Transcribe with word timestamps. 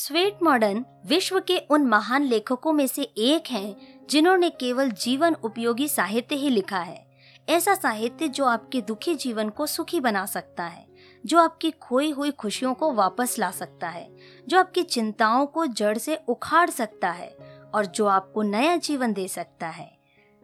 Sweat 0.00 0.38
modern 0.42 0.84
विश्व 1.06 1.40
के 1.40 1.58
उन 1.58 1.82
महान 1.82 2.22
लेखकों 2.22 2.72
में 2.72 2.86
से 2.86 3.02
एक 3.02 3.50
हैं 3.50 4.06
जिन्होंने 4.10 4.50
केवल 4.50 4.90
जीवन 4.90 5.34
उपयोगी 5.34 5.88
साहित्य 5.88 6.36
ही 6.36 6.50
लिखा 6.50 6.78
है। 6.78 7.06
ऐसा 7.48 7.74
साहित्य 7.74 8.28
जो 8.28 8.44
आपके 8.44 8.80
दुखी 8.80 9.14
जीवन 9.14 9.48
को 9.48 9.66
सुखी 9.66 10.00
बना 10.00 10.26
सकता 10.26 10.64
है, 10.64 10.86
जो 11.26 11.38
आपकी 11.38 11.70
खोई 11.70 12.10
हुई 12.10 12.30
खुशियों 12.30 12.74
को 12.74 12.92
वापस 12.92 13.38
ला 13.38 13.50
सकता 13.50 13.88
है, 13.88 14.16
जो 14.48 14.58
आपकी 14.58 14.82
चिंताओं 14.82 15.46
को 15.46 15.66
जड़ 15.66 15.98
से 15.98 16.18
उखाड़ 16.28 16.70
सकता 16.70 17.10
है 17.10 17.36
और 17.74 17.86
जो 17.86 18.06
आपको 18.06 18.42
नया 18.42 18.76
जीवन 18.76 19.12
दे 19.12 19.28
सकता 19.28 19.68
है। 19.68 19.98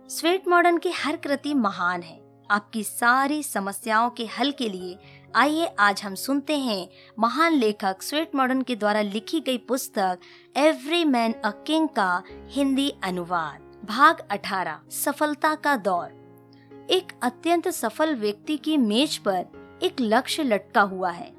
स्वेट 0.09 0.49
मॉडर्न 0.49 0.79
की 0.79 0.91
हर 0.91 1.17
कृति 1.17 1.55
महान 1.55 2.03
है। 2.03 2.25
आपकी 2.51 2.85
सारी 2.85 3.43
समस्याओं 3.43 4.11
के 4.11 4.27
हल 4.27 4.51
के 4.51 4.69
लिए 4.69 4.99
आइए 5.37 5.67
आज 5.79 6.03
हम 6.03 6.15
सुनते 6.15 6.59
हैं 6.59 6.89
महान 7.19 7.53
लेखक 7.53 8.03
स्वेट 8.03 8.35
मॉडर्न 8.35 8.63
के 8.63 8.77
द्वारा 8.77 9.01
लिखी 9.01 9.41
गई 9.41 9.59
पुस्तक, 9.59 10.19
एवरी 10.57 11.05
मैन 11.05 11.33
अ 11.33 11.51
किंग 11.51 11.89
का 11.89 12.23
हिंदी 12.49 12.95
अनुवाद। 13.03 13.83
भाग 13.85 14.21
18 14.31 14.81
सफलता 14.91 15.55
का 15.55 15.77
दौर। 15.77 16.07
एक 16.91 17.13
अत्यंत 17.23 17.69
सफल 17.69 18.15
व्यक्ति 18.15 18.57
की 18.57 18.77
मेज 18.77 19.17
पर 19.19 19.47
एक 19.83 19.97
लक्ष्य 20.01 20.43
लटका 20.43 20.83
हुआ 20.83 21.11
है। 21.11 21.35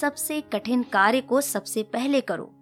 सबसे 0.00 0.40
कठिन 0.40 0.82
कार्य 0.82 1.20
को 1.20 1.40
सबसे 1.40 1.82
पहले 1.82 2.20
करो। 2.20 2.54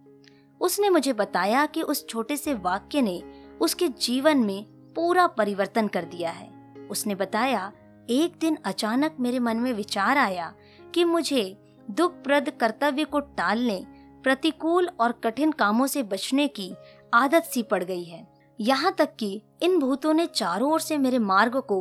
उसने 0.60 0.90
मुझे 0.90 1.12
बताया 1.12 1.66
कि 1.66 1.82
उस 1.82 2.08
छोटे 2.08 2.36
से 2.36 2.54
वाक्य 2.54 3.02
ने 3.02 3.22
उसके 3.60 3.88
जीवन 3.88 4.38
में 4.38 4.64
पूरा 4.96 5.26
परिवर्तन 5.26 5.88
कर 5.88 6.04
दिया 6.04 6.30
है। 6.30 6.48
उसने 6.90 7.14
बताया, 7.14 7.72
एक 8.10 8.34
दिन 8.40 8.58
अचानक 8.64 9.16
मेरे 9.20 9.38
मन 9.38 9.56
में 9.56 9.72
विचार 9.72 10.18
आया 10.18 10.54
कि 10.94 11.04
मुझे 11.04 11.44
दुखप्रद 11.88 12.50
कर्तव्य 12.60 13.04
को 13.04 13.20
टालने, 13.20 13.82
प्रतिकूल 14.24 14.88
और 15.00 15.12
कठिन 15.24 15.52
कामों 15.52 15.86
से 15.86 16.02
बचने 16.02 16.46
की 16.48 16.72
आदत 17.12 17.44
सी 17.44 17.62
पड़ 17.62 17.82
गई 17.84 18.04
है। 18.04 18.26
यहाँ 18.58 18.94
तक 18.98 19.14
कि 19.18 19.40
इन 19.62 19.78
भूतों 19.78 20.12
ने 20.14 20.26
चारों 20.26 20.72
ओर 20.72 20.80
से 20.80 20.98
मेरे 20.98 21.18
मार्ग 21.20 21.56
को 21.58 21.80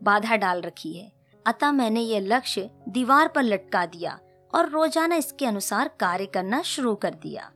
बाधा 0.00 0.36
डाल 0.36 0.60
रखी 0.60 0.92
है। 0.92 1.10
अतः 1.46 1.72
मैंने 1.72 2.00
यह 2.00 2.20
लक्ष्य 2.20 2.70
दीवार 2.88 3.28
पर 3.28 3.42
लटका 3.42 3.84
दिया 3.86 4.18
और 4.52 4.68
रोज़ाना 4.68 5.16
इसके 5.16 5.46
अनुसार 5.46 5.90
कार्य 6.00 6.26
करना 6.26 6.62
शुरू 6.62 6.94
कर 6.94 7.14
दिया। 7.14 7.50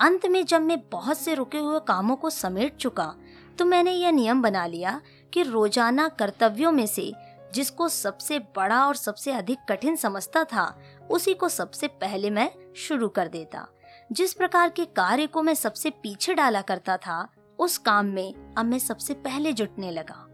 अंत 0.00 0.26
में 0.26 0.44
जब 0.44 0.62
मैं 0.62 0.78
बहुत 0.92 1.18
से 1.18 1.34
रुके 1.34 1.58
हुए 1.58 1.80
कामों 1.88 2.16
को 2.16 2.30
समेट 2.30 2.76
चुका 2.76 3.14
तो 3.58 3.64
मैंने 3.64 3.92
यह 3.92 4.10
नियम 4.10 4.42
बना 4.42 4.66
लिया 4.66 5.00
कि 5.32 5.42
रोज़ाना 5.42 6.08
कर्तव्यों 6.08 6.72
में 6.72 6.86
से 6.86 7.12
जिसको 7.54 7.88
सबसे 7.88 8.38
बड़ा 8.56 8.86
और 8.86 8.96
सबसे 8.96 9.32
अधिक 9.32 9.58
कठिन 9.68 9.96
समझता 9.96 10.44
था, 10.44 10.80
उसी 11.10 11.34
को 11.34 11.48
सबसे 11.48 11.88
पहले 11.88 12.30
मैं 12.30 12.50
शुरू 12.76 13.08
कर 13.08 13.28
देता। 13.28 13.66
जिस 14.12 14.34
प्रकार 14.34 14.68
के 14.68 14.84
कार्य 14.84 15.26
को 15.26 15.42
मैं 15.42 15.54
सबसे 15.54 15.90
पीछे 15.90 16.34
डाला 16.34 16.62
करता 16.62 16.96
था, 16.96 17.26
उस 17.58 17.78
काम 17.78 18.06
में 18.06 18.54
अब 18.58 18.64
मैं 18.66 18.78
सबसे 18.78 19.14
पहले 19.14 19.52
जुटने 19.52 19.90
लगा। 19.90 20.26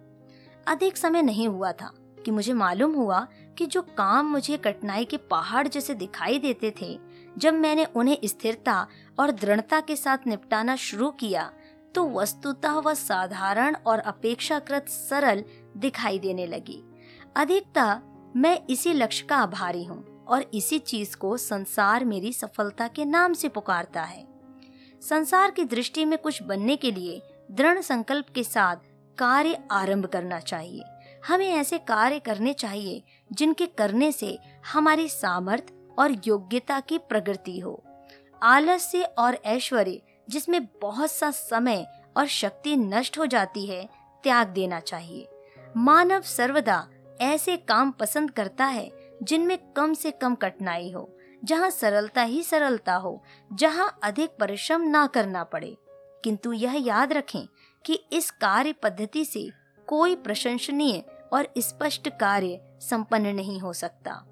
अधिक 0.66 0.96
समय 0.96 1.22
नहीं 1.22 1.48
हुआ 1.48 1.72
था 1.72 1.92
कि 2.24 2.30
मुझे 2.30 2.52
मालूम 2.52 2.94
हुआ 2.94 3.26
कि 3.58 3.66
जो 3.66 3.82
काम 3.82 4.26
मुझे 4.26 4.56
कठिनाई 4.56 5.04
के 5.04 5.16
पहाड़ 5.16 5.66
जैसे 5.68 5.94
दिखाई 5.94 6.38
देते 6.38 6.72
थे, 6.82 6.98
जब 7.38 7.54
मैंने 7.54 7.84
उन्हें 7.84 8.18
स्थिरता 8.24 8.86
और 9.18 9.30
दृढ़ता 9.30 9.80
के 9.80 9.96
साथ 9.96 10.26
निपटाना 10.26 10.76
शुरू 10.76 11.10
किया 11.10 11.50
तो 11.94 12.08
वस्तुतः 12.10 12.72
वह 12.72 12.94
साधारण 12.94 13.76
और 13.86 13.98
अपेक्षाकृत 13.98 14.88
सरल 14.88 15.44
दिखाई 15.76 16.18
देने 16.18 16.46
लगी। 16.46 16.82
अधिकता, 17.36 18.02
मैं 18.36 18.58
इसी 18.70 18.92
लक्ष्य 18.92 19.26
का 19.26 19.36
आभारी 19.36 19.84
हूँ 19.84 20.24
और 20.24 20.44
इसी 20.54 20.78
चीज़ 20.78 21.16
को 21.16 21.36
संसार 21.36 22.04
मेरी 22.04 22.32
सफलता 22.32 22.88
के 22.88 23.04
नाम 23.04 23.32
से 23.32 23.48
पुकारता 23.48 24.02
है। 24.02 24.26
संसार 25.02 25.50
की 25.50 25.64
दृष्टि 25.64 26.04
में 26.04 26.18
कुछ 26.18 26.42
बनने 26.42 26.76
के 26.76 26.90
लिए 26.90 27.20
दृढ़ 27.50 27.80
संकल्प 27.80 28.26
के 28.34 28.44
साथ 28.44 28.76
कार्य 29.18 29.58
आरंभ 29.70 30.06
करना 30.06 30.40
चाहिए। 30.40 30.82
हमें 31.28 31.48
ऐसे 31.48 31.78
कार्य 31.78 32.18
करने 32.18 32.52
चाहिए 32.52 33.02
जिनके 33.32 33.66
करने 33.66 34.12
से 34.12 34.38
हमारी 34.72 35.08
सामर्थ्य 35.08 35.74
और 35.98 36.16
योग्यता 36.26 36.80
की 36.80 36.98
प्रगति 36.98 37.58
हो। 37.58 37.82
आलस्य 38.42 39.02
और 39.18 39.38
ऐश्वर्य, 39.44 40.00
जिसमें 40.28 40.64
बहुत 40.82 41.10
सा 41.10 41.30
समय 41.30 41.86
और 42.16 42.26
शक्ति 42.26 42.76
नष्ट 42.76 43.18
हो 43.18 43.26
जाती 43.26 43.66
है, 43.66 43.88
त्याग 44.22 44.48
देना 44.48 44.80
चाहिए। 44.80 45.28
मानव 45.76 46.20
सर्वदा 46.20 46.86
ऐसे 47.20 47.56
काम 47.56 47.90
पसंद 47.90 48.30
करता 48.30 48.64
है, 48.64 48.90
जिनमें 49.22 49.72
कम 49.72 49.94
से 49.94 50.10
कम 50.10 50.34
कठिनाई 50.34 50.90
हो, 50.90 51.16
जहाँ 51.44 51.70
सरलता 51.70 52.22
ही 52.22 52.42
सरलता 52.42 52.94
हो, 52.94 53.22
जहाँ 53.52 53.98
अधिक 54.02 54.30
परिश्रम 54.40 54.82
ना 54.82 55.06
करना 55.06 55.44
पड़े। 55.44 55.76
किंतु 56.24 56.52
यह 56.52 56.74
याद 56.76 57.12
रखें 57.12 57.48
कि 57.86 57.94
इस 58.12 58.30
कार्य 58.30 58.72
पद्धति 58.72 59.24
से 59.24 59.50
कोई 59.86 60.16
प्रशंसनीय 60.16 61.04
और 61.32 61.48
स्पष्ट 61.58 62.08
कार्य 62.08 62.60
संपन्न 62.80 63.26
नहीं 63.26 63.60
हो 63.60 63.72
सकता। 63.72 64.24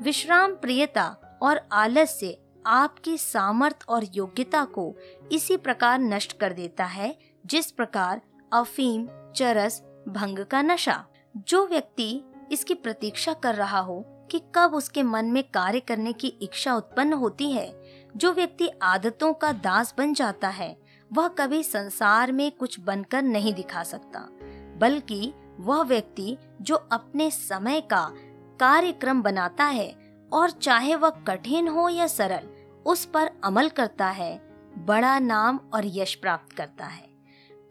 विश्राम 0.00 0.54
प्रियता 0.54 1.38
और 1.42 1.68
आलस्य 1.72 2.38
आपकी 2.66 3.18
सामर्थ 3.18 3.84
और 3.88 4.04
योग्यता 4.14 4.64
को 4.64 4.94
इसी 5.32 5.56
प्रकार 5.56 5.98
नष्ट 5.98 6.38
कर 6.38 6.52
देता 6.52 6.84
है, 6.84 7.18
जिस 7.46 7.70
प्रकार 7.70 8.20
अफीम, 8.52 9.08
चरस, 9.36 9.82
भंग 10.08 10.38
का 10.38 10.62
नशा। 10.62 11.06
जो 11.36 11.66
व्यक्ति 11.66 12.24
इसकी 12.52 12.74
प्रतीक्षा 12.74 13.32
कर 13.32 13.54
रहा 13.54 13.78
हो 13.78 14.04
कि 14.30 14.40
कब 14.54 14.74
उसके 14.74 15.02
मन 15.02 15.24
में 15.24 15.42
कार्य 15.42 15.80
करने 15.80 16.12
की 16.12 16.28
इच्छा 16.28 16.74
उत्पन्न 16.74 17.12
होती 17.12 17.50
है, 17.52 17.82
जो 18.16 18.32
व्यक्ति 18.32 18.68
आदतों 18.82 19.32
का 19.32 19.52
दास 19.52 19.94
बन 19.98 20.14
जाता 20.14 20.48
है, 20.48 20.76
वह 21.12 21.28
कभी 21.28 21.62
संसार 21.62 22.32
में 22.32 22.50
कुछ 22.50 22.80
बनकर 22.80 23.22
नहीं 23.22 23.54
दिखा 23.54 23.82
सकता, 23.82 24.28
बल्कि 24.78 25.32
वह 25.60 25.82
व्यक्ति 25.82 26.36
जो 26.62 26.74
अपने 26.74 27.30
समय 27.30 27.80
का 27.80 28.10
कार्यक्रम 28.60 29.22
बनाता 29.22 29.64
है 29.64 29.94
और 30.32 30.50
चाहे 30.50 30.94
वह 30.94 31.10
कठिन 31.10 31.68
हो 31.68 31.88
या 31.88 32.06
सरल, 32.06 32.48
उस 32.86 33.04
पर 33.04 33.30
अमल 33.44 33.68
करता 33.68 34.06
है, 34.06 34.36
बड़ा 34.78 35.18
नाम 35.18 35.60
और 35.74 35.82
यश 35.84 36.14
प्राप्त 36.14 36.52
करता 36.52 36.84
है। 36.84 37.08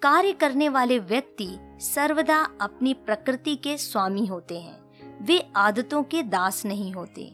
कार्य 0.01 0.31
करने 0.31 0.69
वाले 0.69 0.99
व्यक्ति 0.99 1.57
सर्वदा 1.83 2.37
अपनी 2.61 2.93
प्रकृति 2.93 3.55
के 3.55 3.77
स्वामी 3.77 4.25
होते 4.25 4.59
हैं। 4.59 5.23
वे 5.25 5.39
आदतों 5.55 6.01
के 6.03 6.21
दास 6.23 6.65
नहीं 6.65 6.91
होते। 6.93 7.31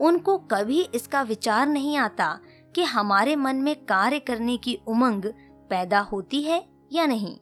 उनको 0.00 0.36
कभी 0.50 0.80
इसका 0.94 1.22
विचार 1.22 1.66
नहीं 1.66 1.96
आता 1.96 2.38
कि 2.74 2.82
हमारे 2.82 3.36
मन 3.36 3.56
में 3.56 3.74
कार्य 3.84 4.18
करने 4.18 4.56
की 4.56 4.78
उमंग 4.86 5.24
पैदा 5.70 6.00
होती 6.00 6.42
है 6.42 6.64
या 6.92 7.06
नहीं। 7.06 7.36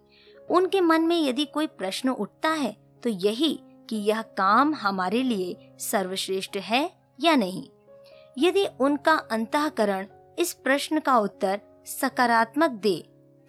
उनके 0.50 0.80
मन 0.80 1.02
में 1.02 1.16
यदि 1.22 1.44
कोई 1.44 1.66
प्रश्न 1.66 2.08
उठता 2.08 2.48
है 2.48 2.76
तो 3.02 3.10
यही 3.10 3.58
कि 3.88 3.96
यह 3.96 4.22
काम 4.22 4.74
हमारे 4.74 5.22
लिए 5.22 5.56
सर्वश्रेष्ठ 5.80 6.56
है 6.56 6.90
या 7.20 7.36
नहीं। 7.36 7.66
यदि 8.38 8.66
उनका 8.80 9.12
अंतकरण 9.32 10.06
इस 10.38 10.52
प्रश्न 10.54 11.00
का 11.00 11.18
उत्तर 11.18 11.60
सकारात्मक 11.86 12.70
दे 12.82 12.96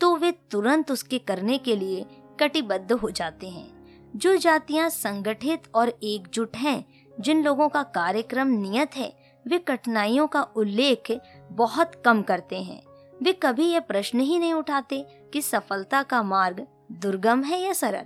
तो 0.01 0.15
वे 0.15 0.31
तुरंत 0.51 0.91
उसके 0.91 1.17
करने 1.19 1.57
के 1.57 1.75
लिए 1.75 2.05
कटिबद्ध 2.41 2.91
हो 2.91 3.09
जाते 3.09 3.49
हैं। 3.49 3.81
जो 4.15 4.37
जातियाँ 4.37 4.89
संगठित 4.89 5.63
और 5.75 5.89
एकजुट 6.03 6.57
हैं, 6.57 6.85
जिन 7.19 7.43
लोगों 7.43 7.69
का 7.69 7.83
कार्यक्रम 7.83 8.47
नियत 8.47 8.95
है, 8.95 9.13
वे 9.47 9.57
कठिनाइयों 9.57 10.27
का 10.27 10.41
उल्लेख 10.41 11.19
बहुत 11.51 11.91
कम 12.05 12.21
करते 12.21 12.61
हैं। 12.61 12.83
वे 13.23 13.33
कभी 13.33 13.65
यह 13.65 13.79
प्रश्न 13.79 14.19
ही 14.19 14.39
नहीं 14.39 14.53
उठाते 14.53 15.05
कि 15.33 15.41
सफलता 15.41 16.03
का 16.03 16.23
मार्ग 16.23 16.67
दुर्गम 16.91 17.43
है 17.43 17.61
या 17.61 17.73
सरल। 17.73 18.05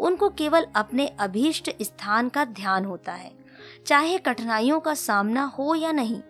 उनको 0.00 0.28
केवल 0.28 0.66
अपने 0.76 1.06
अभीष्ट 1.06 1.70
स्थान 1.82 2.28
का 2.28 2.44
ध्यान 2.44 2.84
होता 2.84 3.12
है। 3.12 3.32
चाहे 3.86 4.18
कठिनाइयों 4.18 4.80
का 4.80 4.94
सामना 4.94 5.44
हो 5.44 5.74
या 5.74 5.92
नहीं, 5.92 6.20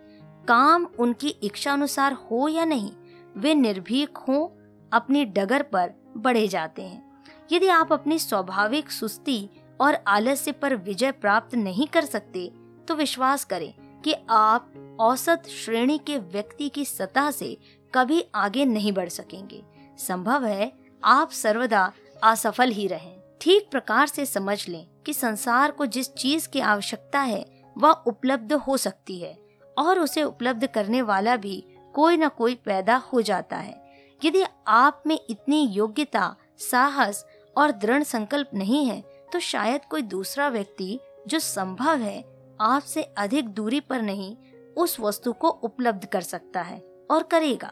काम 0.47 0.87
उनकी 0.99 1.27
इच्छा 1.27 1.73
अनुसार 1.73 2.13
हो 2.13 2.47
या 2.47 2.65
नहीं, 2.65 2.91
वे 3.37 3.55
निर्भीक 3.55 4.17
हों, 4.17 4.47
अपनी 4.93 5.25
डगर 5.25 5.61
पर 5.61 5.93
बढ़े 6.17 6.47
जाते 6.47 6.81
हैं। 6.81 7.14
यदि 7.51 7.67
आप 7.67 7.93
अपनी 7.93 8.19
स्वाभाविक 8.19 8.91
सुस्ती 8.91 9.49
और 9.81 9.97
आलस्य 10.07 10.51
पर 10.51 10.75
विजय 10.75 11.11
प्राप्त 11.11 11.55
नहीं 11.55 11.87
कर 11.87 12.05
सकते 12.05 12.51
तो 12.87 12.95
विश्वास 12.95 13.43
करें 13.43 14.01
कि 14.01 14.13
आप 14.29 14.73
औसत 14.99 15.43
श्रेणी 15.47 15.97
के 15.97 16.17
व्यक्ति 16.17 16.69
की 16.69 16.85
सतह 16.85 17.31
से 17.31 17.57
कभी 17.93 18.23
आगे 18.35 18.65
नहीं 18.65 18.91
बढ़ 18.91 19.09
सकेंगे। 19.09 19.63
संभव 19.97 20.45
है 20.45 20.71
आप 21.03 21.31
सर्वदा 21.31 21.91
असफल 22.23 22.69
ही 22.69 22.87
रहें। 22.87 23.17
ठीक 23.41 23.69
प्रकार 23.71 24.07
से 24.07 24.25
समझ 24.25 24.67
लें 24.69 24.87
कि 25.05 25.13
संसार 25.13 25.71
को 25.71 25.85
जिस 25.85 26.13
चीज़ 26.13 26.47
की 26.49 26.59
आवश्यकता 26.59 27.19
है, 27.19 27.63
वह 27.77 27.91
उपलब्ध 27.91 28.53
हो 28.53 28.77
सकती 28.77 29.19
है, 29.19 29.37
और 29.77 29.99
उसे 29.99 30.23
उपलब्ध 30.23 30.67
करने 30.67 31.01
वाला 31.01 31.35
भी 31.35 31.63
कोई 31.93 32.17
न 32.17 32.27
कोई 32.27 32.55
पैदा 32.55 32.95
हो 32.95 33.21
जाता 33.21 33.57
है। 33.57 33.85
यदि 34.25 34.43
आप 34.67 35.03
में 35.07 35.19
इतनी 35.29 35.67
योग्यता, 35.67 36.35
साहस 36.57 37.25
और 37.57 37.71
दृढ़ 37.71 38.03
संकल्प 38.03 38.49
नहीं 38.53 38.85
है 38.85 39.01
तो 39.33 39.39
शायद 39.39 39.85
कोई 39.85 40.01
दूसरा 40.01 40.47
व्यक्ति 40.47 40.99
जो 41.27 41.39
संभव 41.39 41.97
है 41.97 42.23
आपसे 42.61 43.01
अधिक 43.17 43.47
दूरी 43.49 43.79
पर 43.79 44.01
नहीं, 44.01 44.35
उस 44.77 44.99
वस्तु 44.99 45.33
को 45.33 45.49
उपलब्ध 45.49 46.05
कर 46.05 46.21
सकता 46.21 46.61
है 46.61 46.79
और 47.11 47.23
करेगा। 47.23 47.71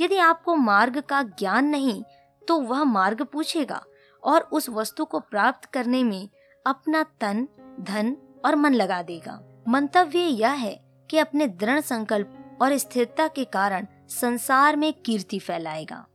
यदि 0.00 0.16
आपको 0.16 0.54
मार्ग 0.56 1.00
का 1.00 1.22
ज्ञान 1.22 1.64
नहीं 1.64 2.02
तो 2.48 2.60
वह 2.60 2.84
मार्ग 2.84 3.22
पूछेगा 3.22 3.82
और 4.22 4.40
उस 4.52 4.68
वस्तु 4.68 5.04
को 5.04 5.20
प्राप्त 5.20 5.64
करने 5.64 6.02
में 6.04 6.28
अपना 6.66 7.02
तन, 7.20 7.46
धन 7.80 8.16
और 8.44 8.56
मन 8.56 8.74
लगा 8.74 9.02
देगा। 9.02 9.40
मंतव्य 9.68 10.18
यह 10.18 10.50
है 10.50 10.74
कि 11.10 11.18
अपने 11.18 11.46
दृढ़ 11.46 11.80
संकल्प 11.80 12.58
और 12.62 12.76
स्थिरता 12.78 13.28
के 13.28 13.44
कारण 13.44 13.86
संसार 14.10 14.76
में 14.76 14.92
कीर्ति 14.92 15.38
फैलाएगा। 15.38 16.06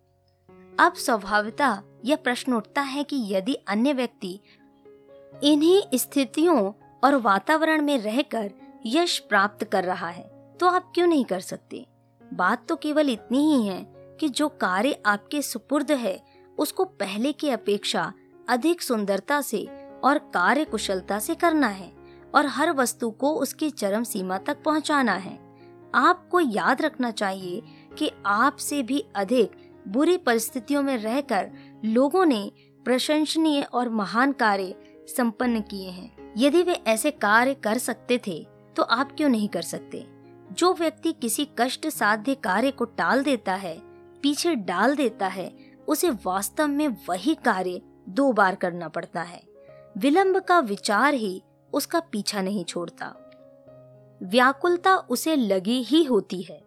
अब 0.79 0.93
स्वभावता 0.95 1.71
यह 2.05 2.15
प्रश्न 2.15 2.53
उठता 2.53 2.81
है 2.81 3.03
कि 3.03 3.17
यदि 3.35 3.53
अन्य 3.53 3.93
व्यक्ति 3.93 4.39
इन्हीं 5.43 5.97
स्थितियों 5.97 6.71
और 7.03 7.15
वातावरण 7.15 7.81
में 7.81 7.97
रहकर 7.97 8.51
यश 8.85 9.19
प्राप्त 9.19 9.63
कर 9.63 9.83
रहा 9.83 10.09
है 10.09 10.55
तो 10.59 10.67
आप 10.67 10.91
क्यों 10.95 11.07
नहीं 11.07 11.25
कर 11.25 11.39
सकते? 11.39 11.85
बात 12.33 12.67
तो 12.67 12.75
केवल 12.75 13.09
इतनी 13.09 13.55
ही 13.55 13.67
है 13.67 13.85
कि 14.19 14.29
जो 14.29 14.47
कार्य 14.49 15.01
आपके 15.05 15.41
सुपुर्द 15.41 15.91
है, 15.91 16.21
उसको 16.57 16.83
पहले 16.83 17.31
की 17.31 17.49
अपेक्षा 17.49 18.13
अधिक 18.49 18.81
सुंदरता 18.81 19.41
से 19.41 19.67
और 20.03 20.17
कार्य 20.17 20.65
कुशलता 20.65 21.19
से 21.19 21.35
करना 21.35 21.67
है 21.67 21.91
और 22.35 22.45
हर 22.45 22.71
वस्तु 22.71 23.09
को 23.11 23.33
उसकी 23.33 23.69
चरम 23.69 24.03
सीमा 24.03 24.37
तक 24.37 24.63
पहुंचाना 24.63 25.13
है। 25.13 25.39
आपको 25.95 26.39
याद 26.39 26.81
रखना 26.81 27.11
चाहिए 27.11 27.61
कि 27.97 28.11
आपसे 28.25 28.83
भी 28.83 29.05
अधिक 29.15 29.51
बुरी 29.87 30.17
परिस्थितियों 30.17 30.83
में 30.83 30.97
रहकर 30.97 31.51
लोगों 31.85 32.25
ने 32.25 32.51
प्रशंसनीय 32.85 33.61
और 33.61 33.89
महान 33.89 34.31
कार्य 34.31 34.75
संपन्न 35.17 35.61
किए 35.61 35.89
हैं। 35.89 36.33
यदि 36.37 36.63
वे 36.63 36.73
ऐसे 36.73 37.11
कार्य 37.11 37.53
कर 37.53 37.77
सकते 37.77 38.19
थे 38.27 38.47
तो 38.75 38.83
आप 38.83 39.11
क्यों 39.11 39.29
नहीं 39.29 39.49
कर 39.49 39.61
सकते? 39.61 40.05
जो 40.51 40.73
व्यक्ति 40.73 41.11
किसी 41.11 41.47
कष्ट 41.59 41.87
साध्य 41.87 42.35
कार्य 42.35 42.71
को 42.71 42.85
टाल 42.85 43.23
देता 43.23 43.53
है, 43.53 43.79
पीछे 44.21 44.55
डाल 44.55 44.95
देता 44.95 45.27
है, 45.27 45.53
उसे 45.87 46.09
वास्तव 46.09 46.67
में 46.67 46.87
वही 47.09 47.35
कार्य 47.35 47.81
दो 48.09 48.31
बार 48.31 48.55
करना 48.55 48.87
पड़ता 48.87 49.21
है। 49.21 49.41
विलंब 49.97 50.39
का 50.39 50.59
विचार 50.59 51.13
ही 51.13 51.41
उसका 51.73 51.99
पीछा 51.99 52.41
नहीं 52.41 52.65
छोड़ता। 52.65 53.15
व्याकुलता 54.23 54.95
उसे 54.95 55.35
लगी 55.35 55.83
ही 55.83 56.03
होती 56.03 56.41
है। 56.41 56.61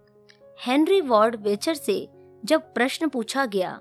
हेनरी 0.67 1.01
वार्ड 1.01 1.37
वेचर 1.37 1.75
से 1.75 2.09
जब 2.45 2.75
प्रश्न 2.75 3.09
पूछा 3.09 3.47
गया 3.47 3.81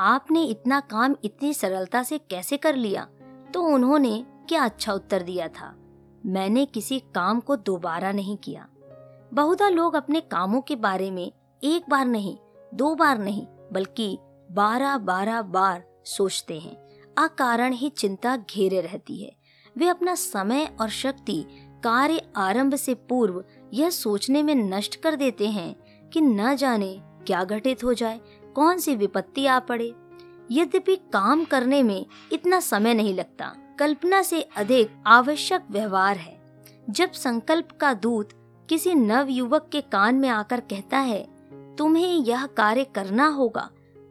आपने 0.00 0.44
इतना 0.44 0.80
काम 0.80 1.16
इतनी 1.24 1.54
सरलता 1.54 2.02
से 2.02 2.18
कैसे 2.18 2.56
कर 2.56 2.76
लिया? 2.76 3.08
तो 3.54 3.62
उन्होंने 3.62 4.26
क्या 4.48 4.64
अच्छा 4.64 4.92
उत्तर 4.92 5.22
दिया 5.22 5.48
था? 5.48 5.76
मैंने 6.26 6.66
किसी 6.66 6.98
काम 6.98 7.40
को 7.40 7.56
दोबारा 7.56 8.12
नहीं 8.12 8.36
किया। 8.36 8.68
बहुधा 9.34 9.68
लोग 9.68 9.94
अपने 9.94 10.20
कामों 10.20 10.60
के 10.60 10.76
बारे 10.76 11.10
में 11.10 11.32
एक 11.64 11.84
बार 11.90 12.06
नहीं, 12.06 12.36
दो 12.74 12.94
बार 12.94 13.18
नहीं, 13.18 13.46
बल्कि 13.72 14.18
बारह 14.52 14.98
बारह 14.98 15.42
बार 15.42 15.84
सोचते 16.04 16.58
हैं। 16.58 16.76
अकारण 17.18 17.72
ही 17.72 17.88
चिंता 17.88 18.36
घेरे 18.36 18.80
रहती 18.80 19.22
है। 19.22 19.36
वे 19.78 19.88
अपना 19.88 20.14
समय 20.14 20.76
और 20.80 20.88
शक्ति 20.88 21.44
कार्य 21.84 22.22
आरंभ 22.36 22.74
से 22.74 22.94
पूर्व 22.94 23.44
यह 23.72 23.90
सोचने 23.90 24.42
में 24.42 24.54
नष्ट 24.54 24.96
कर 24.96 25.16
देते 25.16 25.48
हैं 25.48 25.76
कि 26.10 26.20
न 26.20 26.56
जाने 26.56 27.02
क्या 27.26 27.44
घटित 27.44 27.84
हो 27.84 27.94
जाए 27.94 28.20
कौन 28.56 28.78
सी 28.78 28.94
विपत्ति 28.96 29.46
आ 29.46 29.58
पड़े? 29.60 29.92
यद्यपि 30.50 30.96
काम 31.12 31.44
करने 31.44 31.82
में 31.82 32.04
इतना 32.32 32.60
समय 32.60 32.94
नहीं 32.94 33.14
लगता, 33.14 33.52
कल्पना 33.78 34.22
से 34.22 34.40
अधिक 34.56 35.02
आवश्यक 35.06 35.66
व्यवहार 35.70 36.16
है। 36.16 36.38
जब 36.90 37.12
संकल्प 37.12 37.68
का 37.72 37.92
दूत 37.94 38.32
किसी 38.68 38.94
नव 38.94 39.28
युवक 39.30 39.68
के 39.72 39.80
कान 39.82 40.14
में 40.14 40.28
आकर 40.28 40.60
कहता 40.60 40.98
है, 40.98 41.26
तुम्हें 41.78 42.14
यह 42.16 42.46
कार्य 42.46 42.84
करना 42.84 43.26
होगा 43.28 43.68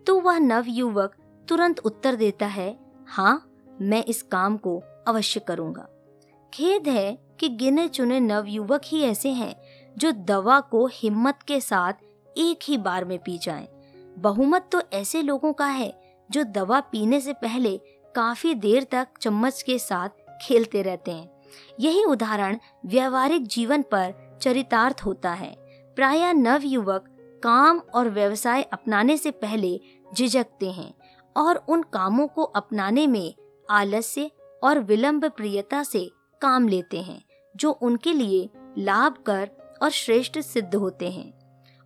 तो 0.07 0.19
वह 0.19 0.37
नव 0.39 0.65
युवक 0.67 1.15
तुरंत 1.47 1.79
उत्तर 1.79 2.15
देता 2.15 2.45
है 2.45 2.77
हाँ 3.07 3.51
मैं 3.81 4.03
इस 4.03 4.21
काम 4.21 4.57
को 4.57 4.81
अवश्य 5.07 5.39
करूँगा। 5.39 5.87
खेद 6.53 6.87
है 6.87 7.17
कि 7.39 7.49
गिने 7.49 7.87
चुने 7.87 8.19
नव 8.19 8.45
युवक 8.47 8.81
ही 8.85 9.01
ऐसे 9.01 9.29
हैं, 9.29 9.55
जो 9.97 10.11
दवा 10.11 10.59
को 10.61 10.85
हिम्मत 10.93 11.43
के 11.47 11.59
साथ 11.61 11.93
एक 12.37 12.59
ही 12.63 12.77
बार 12.77 13.05
में 13.05 13.17
पी 13.19 13.37
जाएँ। 13.37 13.67
बहुमत 14.21 14.69
तो 14.71 14.81
ऐसे 14.93 15.21
लोगों 15.21 15.53
का 15.53 15.65
है, 15.65 15.93
जो 16.31 16.43
दवा 16.43 16.79
पीने 16.79 17.19
से 17.21 17.33
पहले 17.33 17.77
काफ़ी 18.15 18.53
देर 18.53 18.83
तक 18.83 19.07
चम्मच 19.21 19.61
के 19.61 19.77
साथ 19.79 20.09
खेलते 20.41 20.81
रहते 20.81 21.11
हैं। 21.11 21.29
यही 21.79 22.03
उदाहरण 22.03 22.57
व्यवहारिक 22.85 23.47
जीवन 23.47 23.81
पर 23.81 24.13
चरितार्थ 24.41 25.01
होता 25.05 25.31
है। 25.33 25.55
प्राय 25.95 26.33
नव 26.33 26.61
युवक 26.63 27.05
काम 27.43 27.81
और 27.93 28.09
व्यवसाय 28.09 28.61
अपनाने 28.63 29.17
से 29.17 29.31
पहले 29.31 29.79
झिझकते 30.13 30.71
हैं 30.71 30.93
और 31.35 31.63
उन 31.69 31.83
कामों 31.83 32.27
को 32.27 32.43
अपनाने 32.43 33.07
में 33.07 33.33
आलस्य 33.69 34.29
और 34.63 34.79
विलंब 34.79 35.25
प्रियता 35.25 35.83
से 35.83 36.09
काम 36.41 36.67
लेते 36.67 37.01
हैं, 37.01 37.21
जो 37.55 37.71
उनके 37.71 38.13
लिए 38.13 38.49
लाभ 38.77 39.23
कर 39.25 39.49
और 39.81 39.89
श्रेष्ठ 39.89 40.39
सिद्ध 40.39 40.75
होते 40.75 41.09
हैं। 41.11 41.38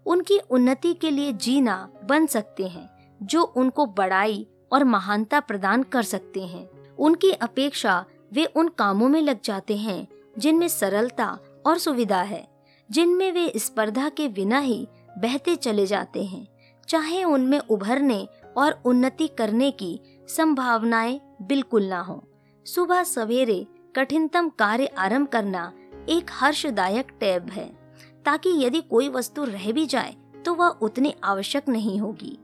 उनकी 0.06 0.40
उन्नति 0.50 0.94
के 0.94 1.12
लिए 1.12 1.34
जीना 1.34 1.90
बन 2.06 2.26
सकते 2.26 2.68
हैं, 2.68 2.90
जो 3.24 3.44
उनको 3.44 3.86
बड़ाई 3.86 4.48
और 4.72 4.84
महानता 4.84 5.40
प्रदान 5.40 5.84
कर 5.84 6.04
सकते 6.04 6.42
हैं। 6.42 6.96
उनकी 6.96 7.32
अपेक्षा 7.32 8.06
वे 8.34 8.46
उन 8.46 8.68
कामों 8.68 9.10
में 9.10 9.22
लग 9.22 9.42
जाते 9.44 9.78
हैं, 9.78 10.08
जिनमें 10.38 10.68
सरलता 10.68 11.40
और 11.66 11.78
सुविधा 11.78 12.22
है, 12.22 12.48
जिनमें 12.92 13.32
वे 13.32 13.52
स्पर्धा 13.56 14.10
के 14.10 14.28
बिना 14.28 14.60
ही 14.60 14.88
बहते 15.18 15.56
चले 15.56 15.86
जाते 15.86 16.24
हैं, 16.24 16.48
चाहे 16.90 17.24
उनमें 17.24 17.60
उभरने 17.60 18.28
और 18.58 18.82
उन्नति 18.86 19.28
करने 19.28 19.72
की 19.72 20.00
संभावनाएँ 20.28 21.22
बिल्कुल 21.42 21.84
ना 21.84 22.02
हो। 22.02 22.24
सुबह 22.66 23.04
सवेरे 23.04 23.68
कठिनतम 23.96 24.50
कार्य 24.50 24.86
आरंभ 24.86 25.28
करना 25.28 25.72
एक 26.10 26.32
हर्षदायक 26.32 27.12
टैब 27.20 27.50
है। 27.50 27.83
ताकि 28.26 28.50
यदि 28.58 28.82
कोई 28.82 29.10
वस्तु 29.10 29.44
रह 29.44 29.72
भी 29.72 29.86
जाए 29.86 30.16
तो 30.46 30.54
वह 30.54 30.68
उतनी 30.82 31.14
आवश्यक 31.24 31.70
नहीं 31.70 32.00
होगी। 32.00 32.38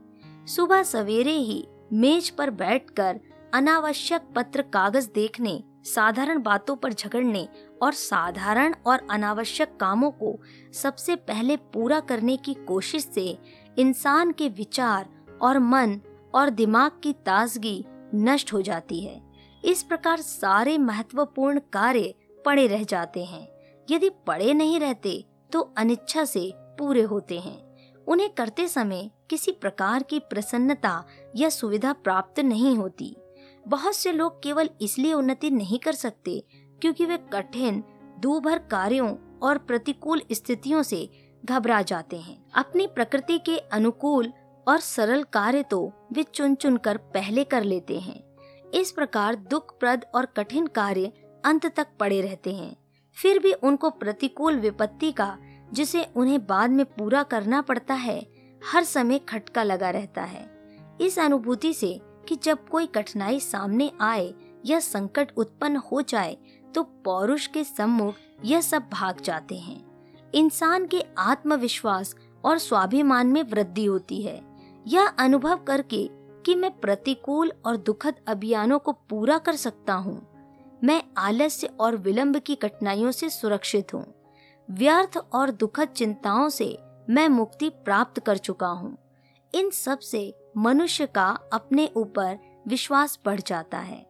सुबह 0.46 0.82
सवेरे 0.82 1.32
ही 1.32 1.66
मेज 1.92 2.30
पर 2.30 2.50
बैठकर 2.50 3.20
अनावश्यक 3.54 4.22
पत्र 4.36 4.62
कागज़ 4.62 5.08
देखने, 5.14 5.62
साधारण 5.84 6.42
बातों 6.42 6.76
पर 6.76 6.92
झगड़ने 6.92 7.48
और 7.82 7.92
साधारण 7.92 8.74
और 8.86 9.06
अनावश्यक 9.10 9.76
कामों 9.80 10.10
को 10.10 10.38
सबसे 10.72 11.16
पहले 11.16 11.56
पूरा 11.56 12.00
करने 12.00 12.36
की 12.36 12.54
कोशिश 12.54 13.04
से 13.04 13.38
इंसान 13.78 14.32
के 14.32 14.48
विचार 14.48 15.08
और 15.42 15.58
मन 15.58 16.00
और 16.34 16.50
दिमाग 16.50 17.00
की 17.02 17.12
ताजगी 17.12 17.84
नष्ट 18.14 18.52
हो 18.52 18.62
जाती 18.62 19.00
है। 19.00 19.20
इस 19.64 19.82
प्रकार 19.82 20.20
सारे 20.20 20.76
महत्वपूर्ण 20.78 21.60
कार्य 21.72 22.14
पड़े 22.46 22.66
रह 22.66 22.82
जाते 22.82 23.24
हैं। 23.24 23.46
यदि 23.90 24.10
पड़े 24.26 24.52
नहीं 24.54 24.78
रहते 24.80 25.24
तो 25.52 25.60
अनिच्छा 25.78 26.24
से 26.24 26.52
पूरे 26.78 27.02
होते 27.02 27.38
हैं। 27.38 27.58
उन्हें 28.08 28.28
करते 28.30 28.66
समय 28.68 29.10
किसी 29.30 29.52
प्रकार 29.52 30.02
की 30.02 30.18
प्रसन्नता 30.18 31.04
या 31.36 31.48
सुविधा 31.48 31.92
प्राप्त 31.92 32.40
नहीं 32.40 32.76
होती। 32.76 33.16
बहुत 33.68 33.94
से 33.94 34.12
लोग 34.12 34.42
केवल 34.42 34.70
इसलिए 34.80 35.12
उन्नति 35.12 35.50
नहीं 35.50 35.78
कर 35.78 35.92
सकते 35.92 36.42
क्योंकि 36.82 37.06
वे 37.06 37.16
कठिन, 37.32 37.82
दूभर 38.20 38.58
कार्यों 38.58 39.14
और 39.42 39.58
प्रतिकूल 39.58 40.22
स्थितियों 40.32 40.82
से 40.82 41.08
घबरा 41.44 41.82
जाते 41.82 42.16
हैं। 42.16 42.44
अपनी 42.54 42.86
प्रकृति 42.86 43.38
के 43.38 43.56
अनुकूल 43.58 44.32
और 44.66 44.78
सरल 44.78 45.22
कार्य 45.22 45.62
तो 45.62 45.92
वे 46.12 46.22
चुन 46.22 46.54
चुन 46.54 46.76
कर 46.76 46.96
पहले 46.96 47.44
कर 47.44 47.64
लेते 47.64 47.98
हैं। 47.98 48.22
इस 48.74 48.90
प्रकार 48.92 49.34
दुखप्रद 49.34 50.04
और 50.14 50.26
कठिन 50.26 50.66
कार्य 50.66 51.12
अंत 51.44 51.66
तक 51.66 51.86
पड़े 52.00 52.20
रहते 52.20 52.54
हैं। 52.54 52.76
फिर 53.16 53.38
भी 53.38 53.52
उनको 53.52 53.90
प्रतिकूल 53.90 54.58
विपत्ति 54.58 55.10
का, 55.12 55.36
जिसे 55.72 56.04
उन्हें 56.16 56.46
बाद 56.46 56.70
में 56.70 56.84
पूरा 56.86 57.22
करना 57.22 57.60
पड़ता 57.62 57.94
है, 57.94 58.20
हर 58.62 58.84
समय 58.84 59.18
खटका 59.18 59.62
लगा 59.62 59.90
रहता 59.90 60.22
है। 60.22 60.48
इस 61.00 61.18
अनुभूति 61.18 61.72
से 61.74 62.00
कि 62.28 62.36
जब 62.36 62.68
कोई 62.68 62.86
कठिनाई 62.86 63.40
सामने 63.40 63.90
आए 64.00 64.32
या 64.66 64.80
संकट 64.80 65.32
उत्पन्न 65.36 65.76
हो 65.76 66.02
जाए 66.02 66.36
तो 66.74 66.82
पौरुष 67.04 67.46
के 67.46 67.64
सम्मुख 67.64 68.14
यह 68.44 68.60
सब 68.60 68.88
भाग 68.92 69.20
जाते 69.20 69.56
हैं। 69.56 69.82
इंसान 70.34 70.86
के 70.86 71.02
आत्मविश्वास 71.18 72.14
और 72.44 72.58
स्वाभिमान 72.58 73.26
में 73.26 73.42
वृद्धि 73.42 73.84
होती 73.84 74.20
है। 74.22 74.40
यह 74.86 75.06
अनुभव 75.18 75.56
करके 75.56 76.08
कि 76.44 76.54
मैं 76.54 76.70
प्रतिकूल 76.80 77.52
और 77.66 77.76
दुखद 77.76 78.20
अभियानों 78.28 78.78
को 78.78 78.92
पूरा 78.92 79.38
कर 79.38 79.56
सकता 79.56 79.94
हूँ। 79.94 80.29
मैं 80.84 81.02
आलस्य 81.16 81.66
और 81.80 81.96
विलंब 81.96 82.38
की 82.38 82.54
कठिनाइयों 82.54 83.10
से 83.10 83.30
सुरक्षित 83.30 83.94
हूँ। 83.94 84.14
व्यर्थ 84.70 85.16
और 85.32 85.50
दुखद 85.50 85.88
चिंताओं 85.88 86.48
से 86.48 86.78
मैं 87.10 87.28
मुक्ति 87.28 87.68
प्राप्त 87.68 88.20
कर 88.20 88.36
चुका 88.36 88.66
हूँ। 88.66 88.98
इन 89.54 89.70
सबसे 89.70 90.34
मनुष्य 90.56 91.06
का 91.06 91.38
अपने 91.52 91.90
ऊपर 91.96 92.38
विश्वास 92.68 93.18
बढ़ 93.24 93.40
जाता 93.40 93.78
है। 93.78 94.06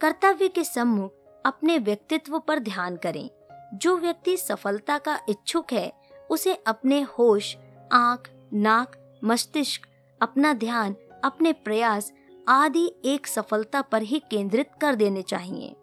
कर्तव्य 0.00 0.48
के 0.48 0.64
सम्मुख 0.64 1.14
अपने 1.46 1.78
व्यक्तित्व 1.78 2.38
पर 2.38 2.58
ध्यान 2.58 2.96
करें। 2.96 3.30
जो 3.74 3.98
व्यक्ति 3.98 4.36
सफलता 4.36 4.98
का 4.98 5.20
इच्छुक 5.28 5.72
है, 5.72 5.92
उसे 6.30 6.54
अपने 6.54 7.00
होश, 7.00 7.56
आँख, 7.92 8.30
नाक, 8.52 9.20
मस्तिष्क, 9.24 9.88
अपना 10.22 10.52
ध्यान, 10.52 10.96
अपने 11.24 11.52
प्रयास 11.52 12.12
आदि 12.48 12.92
एक 13.04 13.26
सफलता 13.26 13.82
पर 13.82 14.02
ही 14.02 14.22
केंद्रित 14.30 14.70
कर 14.80 14.94
देने 14.94 15.22
चाहिए। 15.22 15.76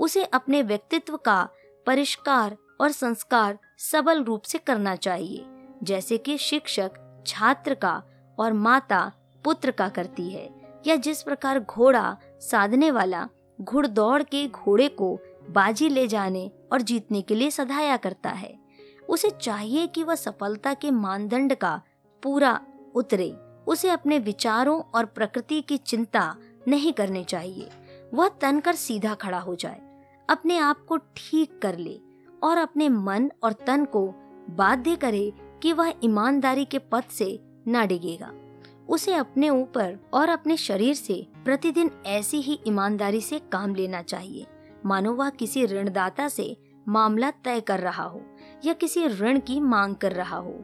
उसे 0.00 0.24
अपने 0.24 0.62
व्यक्तित्व 0.62 1.16
का 1.16 1.48
परिष्कार 1.86 2.56
और 2.80 2.90
संस्कार 2.90 3.58
सबल 3.78 4.22
रूप 4.24 4.42
से 4.42 4.58
करना 4.58 4.94
चाहिए, 4.96 5.44
जैसे 5.82 6.18
कि 6.18 6.36
शिक्षक, 6.38 6.90
छात्र 7.26 7.74
का 7.74 8.02
और 8.38 8.52
माता, 8.52 9.12
पुत्र 9.44 9.70
का 9.70 9.88
करती 9.88 10.28
है, 10.30 10.48
या 10.86 10.96
जिस 10.96 11.22
प्रकार 11.22 11.60
घोड़ा 11.60 12.16
साधने 12.40 12.90
वाला 12.90 13.28
घुड़दौड़ 13.60 14.22
के 14.22 14.46
घोड़े 14.48 14.88
को 14.88 15.18
बाजी 15.50 15.88
ले 15.88 16.06
जाने 16.06 16.50
और 16.72 16.82
जीतने 16.82 17.22
के 17.22 17.34
लिए 17.34 17.50
सधाया 17.50 17.96
करता 17.96 18.30
है। 18.30 18.54
उसे 19.08 19.30
चाहिए 19.30 19.86
कि 19.86 20.02
वह 20.02 20.14
सफलता 20.14 20.74
के 20.74 20.90
मानदंड 20.90 21.54
का 21.54 21.80
पूरा 22.22 22.60
उतरे, 22.94 23.30
उसे 23.66 23.90
अपने 23.90 24.18
विचारों 24.18 24.80
और 24.94 25.04
प्रकृति 25.04 25.60
की 25.60 25.76
चिंता 25.76 26.34
नहीं 26.68 26.92
करनी 26.92 27.24
चाहिए, 27.24 27.68
वह 28.14 28.28
तनकर 28.40 28.74
सीधा 28.74 29.14
खड़ा 29.14 29.38
हो 29.38 29.54
जाए। 29.54 29.80
अपने 30.30 30.58
आप 30.58 30.84
को 30.84 30.96
ठीक 30.96 31.58
कर 31.62 31.78
ले 31.78 32.00
और 32.42 32.56
अपने 32.56 32.88
मन 32.88 33.30
और 33.42 33.52
तन 33.52 33.84
को 33.84 34.06
बाध्य 34.50 34.96
करे 34.96 35.32
कि 35.62 35.72
वह 35.72 35.92
ईमानदारी 36.04 36.64
के 36.64 36.78
पद 36.78 37.04
से 37.10 37.40
न 37.68 37.86
डिगेगा। 37.86 38.32
उसे 38.88 39.14
अपने 39.14 39.48
ऊपर 39.48 39.98
और 40.14 40.28
अपने 40.28 40.56
शरीर 40.56 40.94
से 40.94 41.26
प्रतिदिन 41.44 41.90
ऐसी 42.06 42.40
ही 42.40 42.58
ईमानदारी 42.66 43.20
से 43.20 43.38
काम 43.38 43.74
लेना 43.74 44.02
चाहिए। 44.02 44.46
मानो 44.86 45.12
वह 45.12 45.30
किसी 45.30 45.66
ऋणदाता 45.66 46.28
से 46.28 46.56
मामला 46.88 47.30
तय 47.30 47.60
कर 47.60 47.80
रहा 47.80 48.04
हो 48.04 48.22
या 48.64 48.72
किसी 48.72 49.06
ऋण 49.06 49.38
की 49.38 49.60
मांग 49.60 49.94
कर 49.94 50.12
रहा 50.12 50.36
हो। 50.36 50.54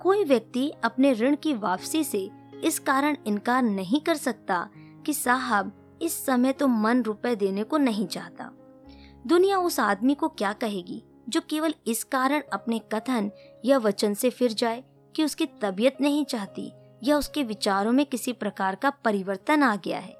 कोई 0.00 0.24
व्यक्ति 0.24 0.72
अपने 0.84 1.12
ऋण 1.12 1.36
की 1.36 1.54
वापसी 1.54 2.04
से 2.04 2.30
इस 2.64 2.78
कारण 2.78 3.16
इनकार 3.26 3.62
नहीं 3.62 4.00
कर 4.00 4.14
सकता 4.14 4.68
कि 5.06 5.14
साहब, 5.14 5.72
इस 6.02 6.26
समय 6.26 6.52
तो 6.52 6.68
मन 6.68 7.02
रुपए 7.02 7.36
देने 7.36 7.62
को 7.62 7.78
नहीं 7.78 8.06
चाहता। 8.06 8.52
दुनिया 9.26 9.58
उस 9.58 9.80
आदमी 9.80 10.14
को 10.14 10.28
क्या 10.28 10.52
कहेगी, 10.52 11.04
जो 11.28 11.40
केवल 11.50 11.74
इस 11.86 12.04
कारण 12.04 12.42
अपने 12.52 12.78
कथन 12.78 13.30
या 13.64 13.78
वचन 13.78 14.14
से 14.14 14.30
फिर 14.30 14.52
जाए 14.52 14.84
कि 15.16 15.24
उसकी 15.24 15.46
तबीयत 15.46 15.96
नहीं 16.00 16.24
चाहती 16.24 16.72
या 17.04 17.18
उसके 17.18 17.42
विचारों 17.42 17.92
में 17.92 18.06
किसी 18.06 18.32
प्रकार 18.32 18.74
का 18.74 18.90
परिवर्तन 18.90 19.62
आ 19.62 19.76
गया 19.76 19.98
है? 19.98 20.16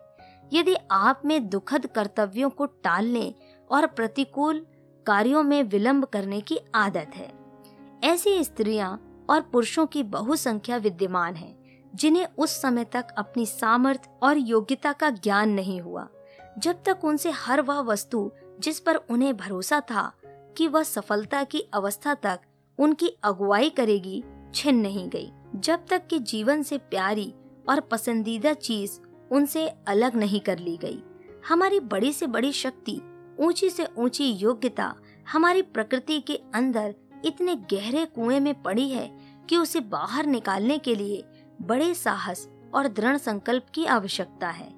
यदि 0.53 0.77
आप 0.91 1.23
में 1.25 1.49
दुखद 1.49 1.87
कर्तव्यों 1.87 2.51
को 2.51 2.67
टालने 2.67 3.35
और 3.71 3.87
प्रतिकूल 3.87 4.67
कार्यों 5.07 5.43
में 5.43 5.63
विलंब 5.63 6.05
करने 6.05 6.41
की 6.41 6.59
आदत 6.75 7.11
है। 7.15 7.33
ऐसी 8.05 8.45
स्त्रियाँ 8.45 9.25
और 9.31 9.41
पुरुषों 9.41 9.87
की 9.87 10.03
बहुसंख्या 10.03 10.77
विद्यमान 10.77 11.35
है, 11.35 11.57
जिन्हें 11.95 12.27
उस 12.39 12.63
समय 12.63 12.85
तक 12.85 13.07
अपनी 13.19 13.47
सामर्थ्य 13.47 14.11
और 14.23 14.39
योग्यता 14.39 14.93
का 14.93 15.11
ज्ञान 15.11 15.49
नहीं 15.49 15.81
हुआ। 15.81 16.09
जब 16.59 16.83
तक 16.85 17.05
उनसे 17.05 17.31
हर 17.31 17.61
वह 17.61 17.81
वस्तु 17.81 18.33
जिस 18.61 18.81
पर 18.81 18.97
उन्हें 18.97 19.37
भरोसा 19.37 19.81
था 19.81 20.13
कि 20.57 20.69
वह 20.69 20.83
सफलता 20.83 21.45
की 21.45 21.61
अवस्था 21.75 22.15
तक 22.15 22.41
उनकी 22.79 23.09
अगुवाई 23.23 23.71
करेगी, 23.71 24.23
छिन 24.55 24.77
नहीं 24.77 25.09
गई। 25.09 25.31
जब 25.55 25.87
तक 25.87 26.07
कि 26.07 26.19
जीवन 26.19 26.63
से 26.63 26.79
प्यारी 26.79 27.35
और 27.69 27.81
पसंदीदा 27.81 28.53
चीज़ 28.53 28.99
उनसे 29.33 29.69
अलग 29.89 30.17
नहीं 30.17 30.41
कर 30.41 30.59
ली 30.59 30.77
गई, 30.77 31.03
हमारी 31.49 31.81
बड़ी 31.81 32.13
से 32.13 32.27
बड़ी 32.27 32.53
शक्ति, 32.53 33.01
ऊँची 33.41 33.71
से 33.71 33.89
ऊँची 33.99 34.31
योग्यता 34.33 34.95
हमारी 35.33 35.63
प्रकृति 35.63 36.21
के 36.21 36.41
अंदर 36.55 36.95
इतने 37.25 37.57
गहरे 37.57 38.05
कुएँ 38.07 38.41
में 38.41 38.63
पड़ी 38.63 38.89
है 38.89 39.09
कि 39.49 39.57
उसे 39.57 39.81
बाहर 39.81 40.27
निकालने 40.27 40.79
के 40.79 40.95
लिए 40.95 41.25
बड़े 41.63 41.95
साहस 41.95 42.49
और 42.75 42.89
दृढ़ 42.89 43.17
संकल्प 43.17 43.67
की 43.75 43.85
आवश्यकता 43.87 44.49
है। 44.49 44.73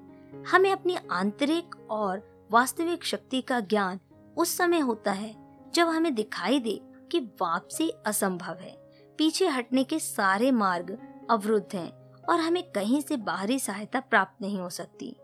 हमें 0.51 0.71
अपनी 0.71 0.97
आंतरिक 1.11 1.75
और 1.91 2.28
वास्तविक 2.51 3.03
शक्ति 3.03 3.41
का 3.41 3.59
ज्ञान 3.59 3.99
उस 4.37 4.57
समय 4.57 4.79
होता 4.79 5.11
है 5.11 5.35
जब 5.73 5.87
हमें 5.87 6.15
दिखाई 6.15 6.59
दे 6.59 6.81
कि 6.83 7.19
वापसी 7.19 7.89
असंभव 7.89 8.57
है। 8.61 8.77
पीछे 9.17 9.47
हटने 9.47 9.83
के 9.83 9.99
सारे 9.99 10.51
मार्ग 10.51 10.97
अवरुद्ध 11.29 11.75
हैं 11.75 12.13
और 12.29 12.39
हमें 12.39 12.71
कहीं 12.71 13.01
से 13.01 13.17
बाहरी 13.17 13.59
सहायता 13.59 13.99
प्राप्त 13.99 14.41
नहीं 14.41 14.59
हो 14.59 14.69
सकती। 14.69 15.15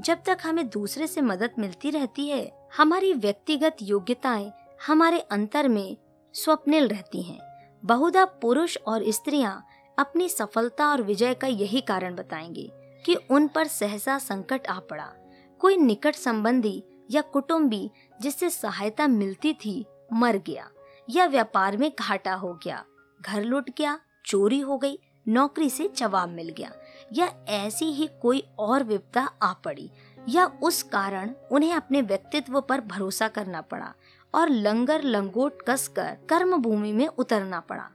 जब 0.00 0.18
तक 0.26 0.38
हमें 0.42 0.68
दूसरे 0.68 1.06
से 1.06 1.20
मदद 1.20 1.50
मिलती 1.58 1.90
रहती 1.90 2.28
है, 2.28 2.68
हमारी 2.76 3.12
व्यक्तिगत 3.12 3.76
योग्यताएँ 3.82 4.52
हमारे 4.86 5.20
अंतर 5.20 5.68
में 5.68 5.96
स्वप्निल 6.34 6.88
रहती 6.88 7.22
हैं। 7.22 7.40
बहुधा 7.84 8.24
पुरुष 8.24 8.78
और 8.86 9.10
स्त्रियाँ 9.10 9.66
अपनी 9.98 10.28
सफलता 10.28 10.88
और 10.88 11.02
विजय 11.02 11.34
का 11.34 11.46
यही 11.46 11.80
कारण 11.80 12.14
बताएँगे 12.14 12.70
कि 13.06 13.14
उन 13.14 13.48
पर 13.48 13.66
सहसा 13.66 14.18
संकट 14.18 14.66
आ 14.66 14.78
पड़ा। 14.78 15.12
कोई 15.60 15.76
निकट 15.76 16.14
संबंधी 16.14 16.82
या 17.10 17.20
कुटुंबी 17.22 17.90
जिससे 18.20 18.50
सहायता 18.50 19.06
मिलती 19.06 19.52
थी, 19.54 19.84
मर 20.12 20.36
गया 20.36 20.68
या 21.10 21.26
व्यापार 21.26 21.76
में 21.76 21.90
घाटा 21.98 22.34
हो 22.34 22.52
गया। 22.54 22.84
घर 23.20 23.42
लुट 23.42 23.70
गया, 23.78 23.98
चोरी 24.26 24.60
हो 24.60 24.78
गई, 24.78 24.98
नौकरी 25.28 25.70
से 25.70 25.88
जवाब 25.96 26.28
मिल 26.28 26.48
गया 26.48 26.72
या 27.12 27.30
ऐसी 27.48 27.84
ही 27.84 28.08
कोई 28.22 28.42
और 28.58 28.82
विपदा 28.82 29.28
आ 29.42 29.52
पड़ी 29.52 29.90
या 30.28 30.44
उस 30.62 30.82
कारण 30.82 31.34
उन्हें 31.52 31.72
अपने 31.72 32.02
व्यक्तित्व 32.02 32.60
पर 32.60 32.80
भरोसा 32.80 33.28
करना 33.28 33.60
पड़ा 33.60 33.92
और 34.34 34.48
लंगर 34.48 35.02
लंगोट 35.02 35.62
कसकर 35.68 36.16
कर्म 36.28 36.56
भूमि 36.56 36.92
में 36.92 37.06
उतरना 37.08 37.60
पड़ा। 37.60 37.88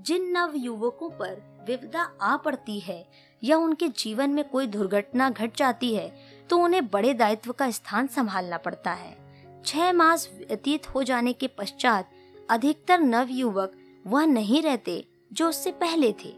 जिन 0.00 0.30
नव 0.36 0.52
युवकों 0.56 1.10
पर 1.10 1.64
विपदा 1.66 2.02
आ 2.22 2.36
पड़ती 2.36 2.78
है 2.80 3.04
या 3.44 3.56
उनके 3.56 3.88
जीवन 3.88 4.30
में 4.30 4.48
कोई 4.48 4.66
दुर्घटना 4.66 5.30
घट 5.30 5.56
जाती 5.56 5.94
है 5.94 6.10
तो 6.52 6.58
उन्हें 6.58 6.86
बड़े 6.86 7.14
दायित्व 7.14 7.52
का 7.52 7.70
स्थान 7.70 8.06
संभालना 8.06 8.56
पड़ता 8.56 8.92
है। 8.92 9.16
छह 9.66 9.92
मास 9.92 10.30
व्यतीत 10.38 10.94
हो 10.94 11.02
जाने 11.02 11.32
के 11.32 11.46
पश्चात 11.46 12.10
अधिकतर 12.50 13.00
नव 13.00 13.28
युवक 13.30 13.72
वह 14.06 14.24
नहीं 14.24 14.62
रहते 14.62 15.08
जो 15.32 15.48
उससे 15.48 15.70
पहले 15.72 16.12
थे। 16.12 16.36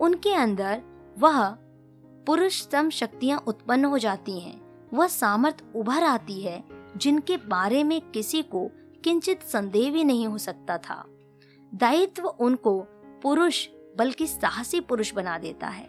उनके 0.00 0.34
अंदर 0.34 0.82
वह 1.18 1.48
पुरुष 2.26 2.68
सम 2.68 2.90
शक्तियाँ 2.90 3.44
उत्पन्न 3.46 3.84
हो 3.84 3.98
जाती 3.98 4.40
हैं। 4.40 4.88
वह 4.94 5.06
सामर्थ 5.06 5.64
उभर 5.76 6.02
आती 6.02 6.40
है, 6.40 6.64
जिनके 6.96 7.36
बारे 7.36 7.84
में 7.84 8.00
किसी 8.00 8.42
को 8.42 8.70
किंचित 9.04 9.42
संदेह 9.42 9.92
भी 9.92 10.04
नहीं 10.04 10.26
हो 10.26 10.38
सकता 10.38 10.78
था। 10.78 11.04
दायित्व 11.74 12.26
उनको 12.26 12.80
पुरुष, 13.22 13.68
बल्कि 13.98 14.26
साहसी 14.26 14.80
पुरुष 14.80 15.14
बना 15.14 15.38
देता 15.38 15.66
है। 15.66 15.88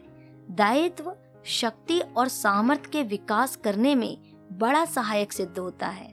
दायित्व 0.52 1.16
शक्ति 1.46 2.00
और 2.00 2.28
सामर्थ्य 2.28 2.90
के 2.92 3.04
विकास 3.04 3.56
करने 3.56 3.94
में 3.96 4.18
बड़ा 4.52 4.84
सहायक 4.86 5.34
सिद्ध 5.34 5.58
होता 5.60 5.88
है। 5.88 6.12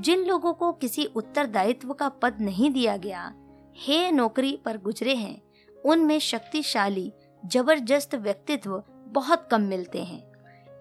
जिन 0.00 0.24
लोगों 0.24 0.52
को 0.52 0.72
किसी 0.72 1.04
उत्तरदायित्व 1.06 1.92
का 1.92 2.08
पद 2.08 2.40
नहीं 2.40 2.70
दिया 2.70 2.96
गया, 2.96 3.32
हे 3.76 4.10
नौकरी 4.10 4.58
पर 4.64 4.78
गुजरे 4.78 5.14
हैं, 5.14 5.40
उनमें 5.76 6.18
शक्तिशाली, 6.18 7.12
ज़बरदस्त 7.42 8.14
व्यक्तित्व 8.14 8.82
बहुत 9.08 9.48
कम 9.50 9.60
मिलते 9.60 10.02
हैं। 10.02 10.22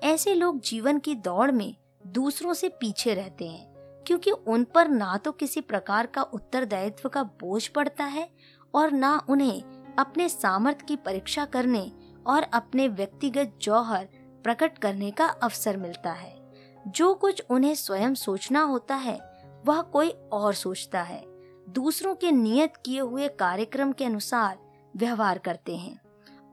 ऐसे 0.04 0.34
लोग 0.34 0.60
जीवन 0.62 1.00
की 1.00 1.16
दौड़ 1.16 1.52
में 1.52 1.76
दूसरों 2.08 2.54
से 2.54 2.70
पीछे 2.70 3.14
रहते 3.14 3.48
हैं, 3.48 3.74
क्योंकि 4.08 4.32
उन 4.32 4.64
पर 4.64 4.88
ना 4.88 5.16
तो 5.18 5.32
किसी 5.32 5.62
प्रकार 5.62 6.06
का 6.06 6.22
उत्तरदायित्व 6.24 7.10
का 7.10 7.24
बोझ 7.24 7.68
पड़ता 7.68 8.04
है 8.04 8.30
और 8.74 8.92
ना 8.92 9.20
उन्हें 9.30 9.62
अपने 10.00 10.28
सामर्थ्य 10.30 10.86
की 10.88 10.96
परीक्षा 10.96 11.46
करने 11.46 11.92
और 12.28 12.44
अपने 12.44 12.88
व्यक्तिगत 12.88 13.54
जौहर 13.62 14.08
प्रकट 14.44 14.78
करने 14.78 15.12
का 15.12 15.26
अवसर 15.26 15.78
मिलता 15.78 16.12
है। 16.12 16.52
जो 16.88 17.14
कुछ 17.14 17.44
उन्हें 17.50 17.76
स्वयं 17.76 18.14
सोचना 18.14 18.62
होता 18.62 18.96
है, 18.96 19.20
वह 19.66 19.82
कोई 19.82 20.10
और 20.10 20.54
सोचता 20.54 21.02
है। 21.02 21.24
दूसरों 21.70 22.16
के 22.16 22.32
नियत 22.32 22.74
किए 22.86 23.00
हुए 23.00 23.28
कार्यक्रम 23.28 23.92
के 23.92 24.06
अनुसार 24.06 24.58
व्यवहार 24.96 25.38
करते 25.38 25.76
हैं। 25.76 26.02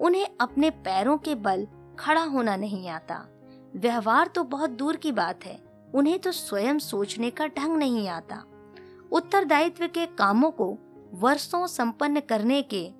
उन्हें 0.00 0.26
अपने 0.40 0.70
पैरों 0.70 1.18
के 1.18 1.34
बल 1.34 1.66
खड़ा 1.98 2.22
होना 2.22 2.56
नहीं 2.56 2.88
आता। 2.88 3.26
व्यवहार 3.76 4.26
तो 4.26 4.44
बहुत 4.44 4.70
दूर 4.70 4.96
की 4.96 5.12
बात 5.12 5.44
है, 5.44 5.62
उन्हें 5.94 6.18
तो 6.18 6.32
स्वयं 6.32 6.78
सोचने 6.78 7.30
का 7.30 7.46
ढंग 7.46 7.76
नहीं 7.76 8.08
आता। 8.08 8.44
उत्तरदायित्व 9.12 9.86
के 9.86 10.06
कामों 10.06 10.50
को 10.50 10.78
वर्षों 11.14 11.66
संपन्न 11.66 12.20
करने 12.20 12.62
के 12.62 12.90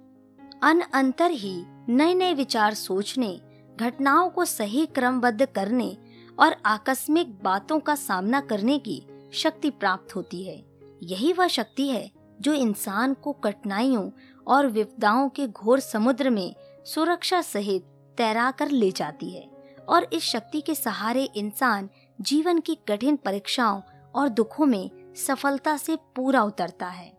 अन 0.62 0.80
अंतर 0.80 1.30
ही 1.30 1.64
नए 1.88 2.14
नए 2.14 2.34
विचार 2.34 2.74
सोचने, 2.74 3.40
घटनाओं 3.80 4.28
को 4.30 4.44
सही 4.44 4.84
क्रमबद्ध 4.86 5.46
करने 5.46 5.96
और 6.38 6.56
आकस्मिक 6.66 7.32
बातों 7.42 7.78
का 7.80 7.94
सामना 7.94 8.40
करने 8.40 8.78
की 8.78 9.02
शक्ति 9.32 9.70
प्राप्त 9.70 10.14
होती 10.16 10.42
है। 10.44 10.56
यही 11.02 11.32
वह 11.32 11.46
शक्ति 11.46 11.88
है 11.88 12.10
जो 12.40 12.52
इंसान 12.52 13.14
को 13.14 13.32
कठिनाइयों 13.32 14.10
और 14.46 14.66
विपदाओं 14.66 15.28
के 15.28 15.48
घोर 15.48 15.80
समुद्र 15.80 16.30
में 16.30 16.54
सुरक्षा 16.84 17.40
सहित 17.42 17.82
तैरा 18.18 18.50
कर 18.50 18.70
ले 18.70 18.90
जाती 18.90 19.30
है 19.30 19.48
और 19.88 20.08
इस 20.12 20.22
शक्ति 20.22 20.60
के 20.60 20.74
सहारे 20.74 21.28
इंसान 21.36 21.88
जीवन 22.20 22.60
की 22.60 22.78
कठिन 22.88 23.16
परीक्षाओं 23.16 23.80
और 24.14 24.28
दुखों 24.28 24.66
में 24.66 24.90
सफलता 25.16 25.76
से 25.76 25.96
पूरा 26.16 26.42
उतरता 26.42 26.86
है। 26.86 27.12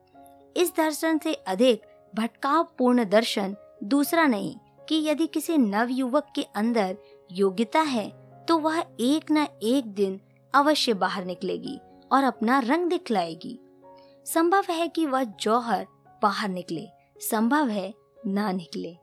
इस 0.58 0.74
दर्शन 0.78 1.18
से 1.18 1.34
अधिक 1.34 1.82
भटकाव 2.16 2.68
पूर्ण 2.78 3.04
दर्शन। 3.06 3.56
दूसरा 3.84 4.26
नहीं, 4.28 4.56
कि 4.90 4.96
यदि 5.08 5.28
किसी 5.28 5.58
नव 5.58 5.90
युवक 5.90 6.28
के 6.36 6.42
अंदर 6.56 6.98
योग्यता 7.32 7.80
है 7.82 8.10
तो 8.48 8.58
वह 8.58 8.80
एक 9.00 9.32
न 9.32 9.46
एक 9.64 9.94
दिन 9.94 10.20
अवश्य 10.54 10.94
बाहर 10.94 11.26
निकलेगी 11.26 11.80
और 12.12 12.24
अपना 12.24 12.60
रंग 12.60 12.90
दिखलाएगी। 12.90 13.60
संभव 14.26 14.66
है 14.70 14.88
कि 14.88 15.06
वह 15.06 15.24
जौहर 15.24 15.86
बाहर 16.22 16.50
निकले। 16.50 16.88
संभव 17.22 17.70
है 17.70 17.94
ना 18.26 18.52
निकले। 18.52 18.96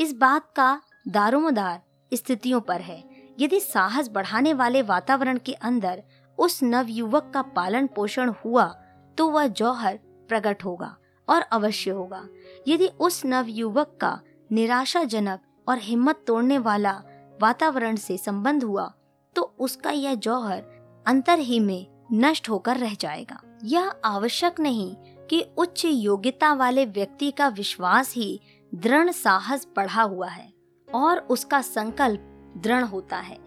इस 0.00 0.12
बात 0.14 0.50
का 0.56 0.80
दारोमदार 1.08 1.80
स्थितियों 2.12 2.60
पर 2.60 2.80
है। 2.80 3.02
यदि 3.40 3.60
साहस 3.60 4.08
बढ़ाने 4.08 4.52
वाले 4.52 4.82
वातावरण 4.82 5.38
के 5.38 5.52
अंदर 5.52 6.02
उस 6.38 6.62
नव 6.62 6.86
युवक 6.88 7.30
का 7.34 7.42
पालन 7.50 7.86
पोषण 7.86 8.32
हुआ 8.44 8.66
तो 9.18 9.28
वह 9.28 9.46
जौहर 9.46 9.98
प्रकट 10.28 10.64
होगा। 10.64 10.96
और 11.28 11.42
अवश्य 11.42 11.90
होगा। 11.90 12.26
यदि 12.68 12.86
उस 13.00 13.24
नव 13.26 13.46
युवक 13.48 13.96
का 14.00 14.18
निराशाजनक 14.50 15.40
और 15.66 15.78
हिम्मत 15.78 16.22
तोड़ने 16.26 16.58
वाला 16.58 16.92
वातावरण 17.42 17.96
से 17.96 18.16
संबंध 18.18 18.64
हुआ 18.64 18.92
तो 19.36 19.42
उसका 19.58 19.90
यह 19.90 20.14
जौहर 20.16 20.62
अंतर 21.06 21.38
ही 21.38 21.58
में 21.60 21.86
नष्ट 22.12 22.48
होकर 22.48 22.76
रह 22.76 22.94
जाएगा। 22.94 23.40
यह 23.64 23.90
आवश्यक 24.04 24.60
नहीं 24.60 24.94
कि 25.30 25.44
उच्च 25.58 25.84
योग्यता 25.84 26.52
वाले 26.54 26.84
व्यक्ति 26.86 27.30
का 27.30 27.48
विश्वास 27.48 28.14
ही 28.14 28.40
दृढ़ 28.72 29.10
साहस 29.10 29.66
बढ़ा 29.76 30.02
हुआ 30.02 30.28
है 30.28 30.52
और 30.88 31.18
उसका 31.20 31.60
संकल्प 31.62 32.32
दृढ़ 32.56 32.84
होता 32.84 33.16
है। 33.18 33.38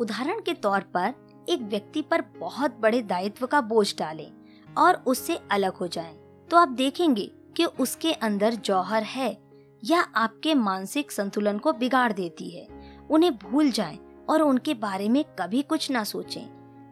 उदाहरण 0.00 0.40
के 0.40 0.54
तौर 0.54 0.80
पर 0.94 1.14
एक 1.48 1.60
व्यक्ति 1.60 2.02
पर 2.02 2.22
बहुत 2.38 2.78
बड़े 2.80 3.02
दायित्व 3.02 3.46
का 3.46 3.60
बोझ 3.62 3.94
डालें 3.98 4.30
और 4.68 5.02
उससे 5.06 5.38
अलग 5.50 5.74
हो 5.74 5.86
जाएँ, 5.88 6.14
तो 6.50 6.56
आप 6.56 6.68
देखेंगे 6.68 7.30
कि 7.56 7.64
उसके 7.64 8.12
अंदर 8.12 8.54
जौहर 8.54 9.02
है 9.02 9.36
या 9.84 10.00
आपके 10.00 10.54
मानसिक 10.54 11.12
संतुलन 11.12 11.58
को 11.58 11.72
बिगाड़ 11.72 12.12
देती 12.12 12.50
है 12.50 12.66
उन्हें 13.10 13.36
भूल 13.36 13.70
जाएँ 13.70 13.98
और 14.28 14.42
उनके 14.42 14.74
बारे 14.74 15.08
में 15.08 15.24
कभी 15.38 15.62
कुछ 15.62 15.90
ना 15.90 16.04
सोचें। 16.04 16.42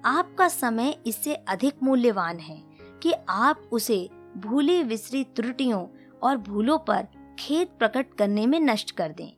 आपका 0.05 0.49
समय 0.49 0.97
इससे 1.07 1.35
अधिक 1.35 1.83
मूल्यवान 1.83 2.39
है 2.39 2.63
कि 3.03 3.13
आप 3.29 3.69
उसे 3.73 4.09
भूली 4.37 4.83
विसरी 4.83 5.25
त्रुटियों 5.25 5.87
और 6.23 6.37
भूलों 6.37 6.79
पर 6.79 7.07
खेद 7.39 7.69
प्रकट 7.79 8.15
करने 8.15 8.47
में 8.47 8.61
नष्ट 8.61 8.91
कर 8.91 9.13
दें 9.13 9.33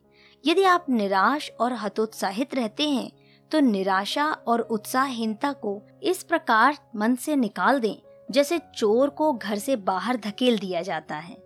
यदि 0.47 0.63
आप 0.63 0.87
निराश 0.91 1.51
और 1.61 1.73
हतोत्साहित 1.73 2.55
रहते 2.55 2.89
हैं 2.89 3.11
तो 3.51 3.61
निराशा 3.61 4.33
और 4.33 4.61
उत्साहहीनता 4.61 5.53
को 5.53 5.81
इस 6.03 6.23
प्रकार 6.23 6.79
मन 6.97 7.15
से 7.15 7.37
निकाल 7.37 7.81
दें 7.81 8.10
जैसे 8.31 8.59
चोर 8.75 9.09
को 9.11 9.33
घर 9.33 9.59
से 9.59 9.77
बाहर 9.79 10.17
धकेल 10.17 10.59
दिया 10.59 10.83
जाता 10.83 11.17
है। 11.17 11.37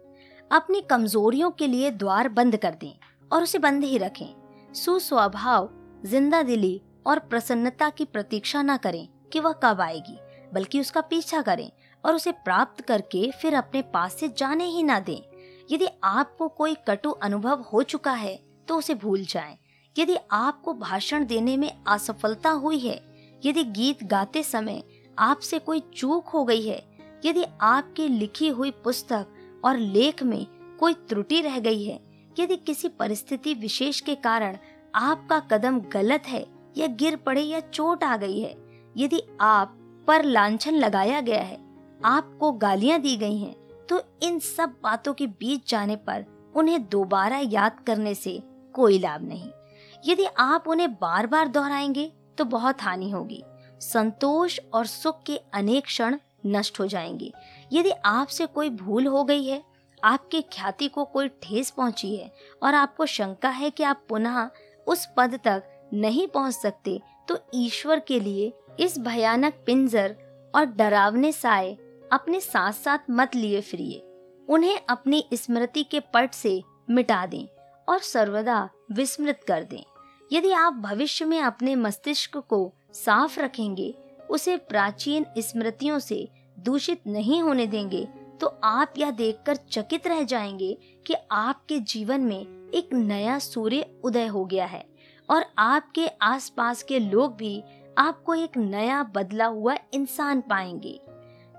अपनी 0.51 0.81
कमजोरियों 0.81 1.51
के 1.51 1.67
लिए 1.67 1.91
द्वार 1.93 2.29
बंद 2.29 2.57
कर 2.57 2.75
दें 2.81 2.93
और 3.31 3.43
उसे 3.43 3.59
बंद 3.59 3.85
ही 3.85 3.99
रखें। 3.99 4.27
सुस्वभाव, 4.75 5.69
ज़िंदा 6.05 6.43
दिली 6.43 6.81
और 7.07 7.19
प्रसन्नता 7.21 7.89
की 7.91 8.05
प्रतीक्षा 8.05 8.63
न 8.63 8.77
करें 8.77 9.07
कि 9.33 9.41
वह 9.41 9.53
कब 9.63 9.81
आएगी, 9.81 10.19
बल्कि 10.53 10.81
उसका 10.81 11.01
पीछा 11.01 11.41
करें 11.43 11.71
और 12.05 12.15
उसे 12.15 12.33
प्राप्त 12.35 12.81
करके 12.81 13.31
फिर 13.33 13.55
अपने 13.55 13.83
पास 13.85 14.15
से 14.15 14.29
जाने 14.39 14.65
ही 14.67 14.83
ना 14.83 14.99
दें। 15.01 15.21
यदि 15.71 15.89
आपको 16.05 16.49
कोई 16.49 16.75
कटु 16.89 17.11
अनुभव 17.11 17.65
हो 17.73 17.83
चुका 17.85 18.13
है 18.13 18.39
तो 18.69 18.77
उसे 18.77 18.95
भूल 18.95 19.25
जाएँ। 19.25 19.57
यदि 19.97 20.17
आपको 20.33 20.75
भाषण 20.75 21.25
देने 21.27 21.57
में 21.57 21.71
असफलता 21.85 22.51
हुई 22.51 22.79
है, 22.79 23.01
यदि 23.43 23.65
गीत 23.65 24.03
गाते 24.05 24.43
समय 24.43 24.83
आपसे 25.19 25.59
कोई 25.59 25.81
चूक 25.95 26.29
हो 26.29 26.45
गई 26.45 26.67
है 26.67 26.83
यदि 27.25 27.45
आपकी 27.61 28.09
लिखी 28.09 28.49
हुई 28.49 28.71
पुस्तक 28.71 29.27
और 29.65 29.79
लेख 29.79 30.23
में 30.23 30.47
कोई 30.81 30.95
त्रुटि 30.95 31.41
रह 31.41 31.59
गई 31.59 31.85
है 31.85 32.01
यदि 32.39 32.57
किसी 32.57 32.89
परिस्थिति 32.89 33.55
विशेष 33.55 34.01
के 34.01 34.15
कारण 34.15 34.57
आपका 34.95 35.39
कदम 35.41 35.81
गलत 35.81 36.23
है 36.27 36.47
या 36.77 36.87
गिर 36.87 37.17
पड़े 37.17 37.41
या 37.41 37.61
चोट 37.61 38.05
आ 38.05 38.17
गई 38.17 38.41
है 38.41 38.55
यदि 38.97 39.23
आप 39.41 39.77
पर 40.07 40.25
लांछन 40.25 40.75
लगाया 40.75 41.21
गया 41.21 41.43
है 41.43 41.59
आपको 42.05 42.53
गालियाँ 42.53 42.99
दी 43.01 43.17
गई 43.17 43.37
हैं, 43.39 43.55
तो 43.89 44.01
इन 44.23 44.39
सब 44.39 44.75
बातों 44.83 45.15
के 45.15 45.27
बीच 45.27 45.71
जाने 45.71 45.97
पर 45.97 46.25
उन्हें 46.57 46.89
दोबारा 46.89 47.39
याद 47.39 47.81
करने 47.87 48.15
से 48.15 48.43
कोई 48.75 48.99
लाभ 48.99 49.23
नहीं। 49.23 49.51
यदि 50.07 50.25
आप 50.39 50.65
उन्हें 50.69 50.93
बार 50.95 51.27
बार 51.27 51.49
दोहराएँगे 51.49 52.13
तो 52.39 52.45
बहुत 52.45 52.83
हानि 52.83 53.11
होगी। 53.11 53.43
संतोष 53.81 54.59
और 54.75 54.87
सुख 54.87 55.23
के 55.23 55.37
अनेक 55.55 55.85
क्षण 55.85 56.17
नष्ट 56.47 56.81
हो 56.81 56.87
जाएँगे। 56.87 57.33
यदि 57.73 57.91
आपसे 58.05 58.47
कोई 58.47 58.71
भूल 58.71 59.07
हो 59.07 59.25
गई 59.25 59.45
है, 59.45 59.63
आपके 60.05 60.41
ख्याति 60.43 60.89
को 60.89 61.05
कोई 61.05 61.29
ठेस 61.43 61.71
पहुँची 61.71 62.15
है 62.17 62.31
और 62.63 62.75
आपको 62.75 63.07
शंका 63.07 63.49
है 63.49 63.71
कि 63.71 63.83
आप 63.83 64.05
पुनः 64.09 64.49
उस 64.87 65.07
पद 65.17 65.39
तक 65.45 65.91
नहीं 65.95 66.27
पहुँच 66.29 66.55
सकते 66.55 67.01
तो 67.29 67.39
ईश्वर 67.55 68.01
के 68.01 68.21
लिए 68.21 68.53
इस 68.81 68.99
भयानक 68.99 69.63
पिंजर 69.67 70.17
और 70.55 70.65
डरावने 70.67 71.33
साय 71.33 71.73
अपने 72.13 72.41
साथ 72.41 72.73
साथ 72.73 73.11
मत 73.11 73.35
लिए 73.35 73.61
फिरिए। 73.61 74.03
उन्हें 74.49 74.79
अपनी 74.89 75.25
स्मृति 75.35 75.83
के 75.85 76.01
पट 76.15 76.35
से 76.35 76.63
मिटा 76.91 77.25
दें 77.27 77.47
और 77.89 77.99
सर्वदा 77.99 78.69
विस्मृत 78.93 79.41
कर 79.49 79.65
दें। 79.65 79.83
यदि 80.33 80.53
आप 80.53 80.73
भविष्य 80.75 81.25
में 81.25 81.41
अपने 81.41 81.75
मस्तिष्क 81.75 82.37
को 82.39 82.73
साफ़ 82.95 83.41
रखेंगे, 83.41 83.95
उसे 84.31 84.57
प्राचीन 84.57 85.27
स्मृतियों 85.39 85.99
से 85.99 86.29
दूषित 86.59 87.01
नहीं 87.07 87.43
होने 87.43 87.67
देंगे 87.67 88.09
तो 88.41 88.47
आप 88.65 88.95
यह 88.99 89.11
देखकर 89.11 89.57
चकित 89.57 90.07
रह 90.07 90.23
जाएँगे 90.23 90.79
कि 91.07 91.15
आपके 91.33 91.79
जीवन 91.79 92.21
में 92.21 92.71
एक 92.75 92.95
नया 92.95 93.39
सूर्य 93.39 93.87
उदय 94.05 94.27
हो 94.27 94.45
गया 94.45 94.67
है 94.67 94.85
और 95.31 95.45
आपके 95.59 96.07
आसपास 96.07 96.83
के 96.83 96.99
लोग 96.99 97.37
भी 97.37 97.63
आपको 97.99 98.35
एक 98.35 98.57
नया 98.57 99.03
बदला 99.03 99.47
हुआ 99.47 99.77
इंसान 99.95 100.41
पाएँगे। 100.41 101.01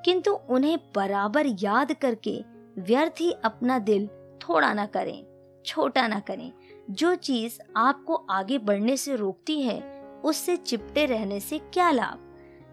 किंतु 0.05 0.31
उन्हें 0.31 0.79
बराबर 0.95 1.45
याद 1.47 1.93
करके 1.93 2.43
व्यर्थ 2.77 3.21
ही 3.21 3.31
अपना 3.31 3.79
दिल 3.79 4.07
थोड़ा 4.41 4.73
ना 4.73 4.85
करें, 4.85 5.25
छोटा 5.65 6.07
ना 6.07 6.19
करें। 6.19 6.51
जो 6.89 7.15
चीज़ 7.15 7.59
आपको 7.77 8.15
आगे 8.15 8.57
बढ़ने 8.57 8.97
से 8.97 9.15
रोकती 9.15 9.61
है 9.61 9.94
उससे 10.25 10.57
चिपटे 10.57 11.05
रहने 11.05 11.39
से 11.39 11.57
क्या 11.59 11.91
लाभ? 11.91 12.19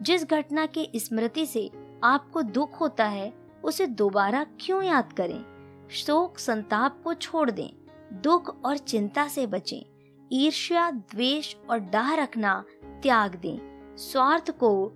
जिस 0.03 0.25
घटना 0.25 0.67
की 0.67 0.91
स्मृति 0.97 1.47
से 1.47 1.71
आपको 2.05 2.43
दुख 2.43 2.81
होता 2.81 3.05
है, 3.05 3.33
उसे 3.65 3.87
दोबारा 3.87 4.47
क्यों 4.61 4.83
याद 4.83 5.13
करें? 5.13 5.45
शोक 5.91 6.39
संताप 6.39 7.03
को 7.05 7.15
छोड़ 7.15 7.51
दें, 7.51 7.71
दुख 8.23 8.65
और 8.65 8.79
चिंता 8.79 9.29
से 9.29 9.47
बचें, 9.47 9.83
ईर्ष्या, 10.33 10.91
द्वेष 10.91 11.55
और 11.71 11.79
डाह 11.79 12.15
रखना 12.15 12.65
त्याग 13.03 13.35
दें, 13.35 13.59
स्वार्थ 13.97 14.51
को 14.51 14.93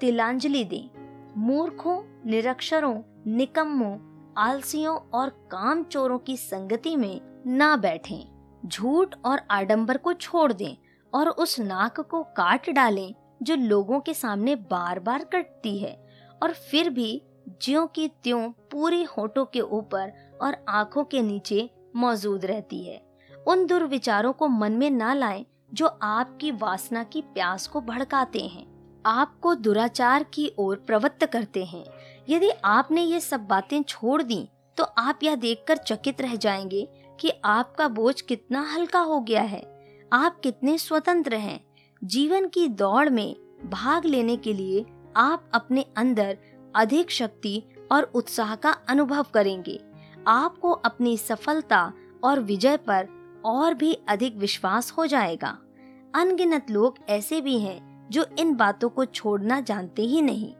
तिलांजलि 0.00 0.64
दें, 0.64 0.90
मूर्खों, 1.36 2.02
निरक्षरों, 2.26 3.02
निकम्मों, 3.26 3.98
आलसियों 4.38 4.96
और 4.96 5.28
काम 5.28 5.82
चोरों 5.84 6.18
की 6.18 6.36
संगति 6.36 6.96
में 6.96 7.42
ना 7.46 7.76
बैठें, 7.76 8.24
झूठ 8.66 9.14
और 9.24 9.40
आडंबर 9.50 9.96
को 9.96 10.12
छोड़ 10.12 10.52
दें 10.52 10.76
और 11.14 11.28
उस 11.28 11.60
नाक 11.60 12.00
को 12.00 12.22
काट 12.22 12.70
डालें, 12.70 13.14
जो 13.42 13.54
लोगों 13.54 14.00
के 14.00 14.14
सामने 14.14 14.56
बार 14.56 15.00
बार 15.00 15.24
कटती 15.24 15.78
है। 15.78 16.08
और 16.42 16.52
फिर 16.52 16.90
भी 16.90 17.22
ज्यो 17.62 17.86
की 17.86 18.08
त्यों 18.08 18.50
पूरी 18.70 19.04
होठों 19.04 19.44
के 19.44 19.60
ऊपर 19.60 20.12
और 20.42 20.56
आँखों 20.68 21.04
के 21.04 21.22
नीचे 21.22 21.70
मौजूद 21.96 22.44
रहती 22.44 22.82
है। 22.82 23.02
उन 23.48 23.66
दुर्विचारों 23.66 24.32
को 24.32 24.48
मन 24.48 24.72
में 24.72 24.90
ना 24.90 25.14
लाएँ, 25.14 25.46
जो 25.74 25.86
आपकी 26.02 26.50
वासना 26.50 27.04
की 27.04 27.22
प्यास 27.22 27.66
को 27.66 27.80
भड़काते 27.80 28.40
हैं। 28.40 28.70
आपको 29.06 29.54
दुराचार 29.54 30.22
की 30.22 30.52
ओर 30.58 30.76
प्रवृत्त 30.76 31.26
करते 31.26 31.64
हैं। 31.64 31.84
यदि 32.28 32.50
आपने 32.64 33.02
ये 33.02 33.20
सब 33.20 33.46
बातें 33.46 33.82
छोड़ 33.82 34.22
दी 34.22 34.48
तो 34.76 34.84
आप 34.84 35.18
यह 35.22 35.34
देखकर 35.34 35.76
चकित 35.76 36.20
रह 36.20 36.34
जाएँगे 36.34 36.88
कि 37.20 37.32
आपका 37.44 37.88
बोझ 37.88 38.20
कितना 38.20 38.72
हल्का 38.72 39.00
हो 39.00 39.20
गया 39.20 39.42
है। 39.42 39.69
आप 40.12 40.40
कितने 40.40 40.78
स्वतंत्र 40.78 41.34
हैं। 41.34 41.64
जीवन 42.04 42.48
की 42.48 42.68
दौड़ 42.68 43.08
में 43.08 43.36
भाग 43.64 44.04
लेने 44.04 44.36
के 44.36 44.52
लिए 44.52 44.86
आप 45.16 45.50
अपने 45.54 45.84
अंदर 45.96 46.38
अधिक 46.76 47.10
शक्ति 47.10 47.62
और 47.92 48.02
उत्साह 48.02 48.54
का 48.54 48.70
अनुभव 48.70 49.26
करेंगे। 49.34 49.80
आपको 50.26 50.70
अपनी 50.70 51.16
सफलता 51.16 51.92
और 52.24 52.40
विजय 52.40 52.76
पर 52.76 53.08
और 53.44 53.74
भी 53.74 53.92
अधिक 54.08 54.36
विश्वास 54.36 54.90
हो 54.90 55.06
जाएगा। 55.06 55.58
अनगिनत 56.14 56.70
लोग 56.70 56.98
ऐसे 57.08 57.40
भी 57.40 57.58
हैं 57.58 58.08
जो 58.10 58.26
इन 58.38 58.54
बातों 58.54 58.88
को 58.88 59.04
छोड़ना 59.04 59.60
जानते 59.60 60.02
ही 60.02 60.22
नहीं। 60.22 60.54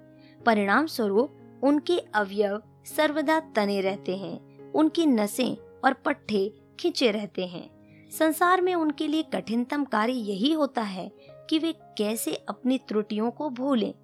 परिणाम 0.47 0.87
स्वरूप 0.87 1.61
उनके 1.63 1.99
अवयव 1.99 2.63
सर्वदा 2.97 3.41
तने 3.41 3.81
रहते 3.81 4.17
हैं, 4.17 4.73
उनकी 4.73 5.07
नसें 5.07 5.57
और 5.85 5.93
पट्टे 5.93 6.55
खिंचे 6.81 7.11
रहते 7.11 7.47
हैं। 7.47 7.80
संसार 8.18 8.61
में 8.61 8.75
उनके 8.75 9.07
लिए 9.07 9.23
कठिनतम 9.23 9.85
कार्य 9.85 10.12
यही 10.12 10.53
होता 10.53 10.83
है 10.83 11.11
कि 11.51 11.59
वे 11.59 11.73
कैसे 11.73 12.35
अपनी 12.49 12.79
त्रुटियों 12.79 13.31
को 13.31 13.51
भूलें। 13.51 13.94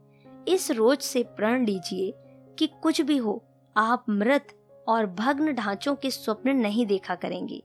इस 0.49 0.71
रोज 0.71 0.99
से 0.99 1.23
प्रण 1.23 1.67
लीजिए 1.67 2.15
कि 2.59 2.67
कुछ 2.83 3.01
भी 3.01 3.17
हो, 3.17 3.45
आप 3.77 4.05
मृत 4.09 4.47
और 4.89 5.07
भग्न 5.07 5.53
ढांचों 5.53 5.95
के 5.95 6.11
स्वप्न 6.11 6.51
नहीं 6.51 6.87
देखा 6.87 7.15
करेंगे। 7.15 7.63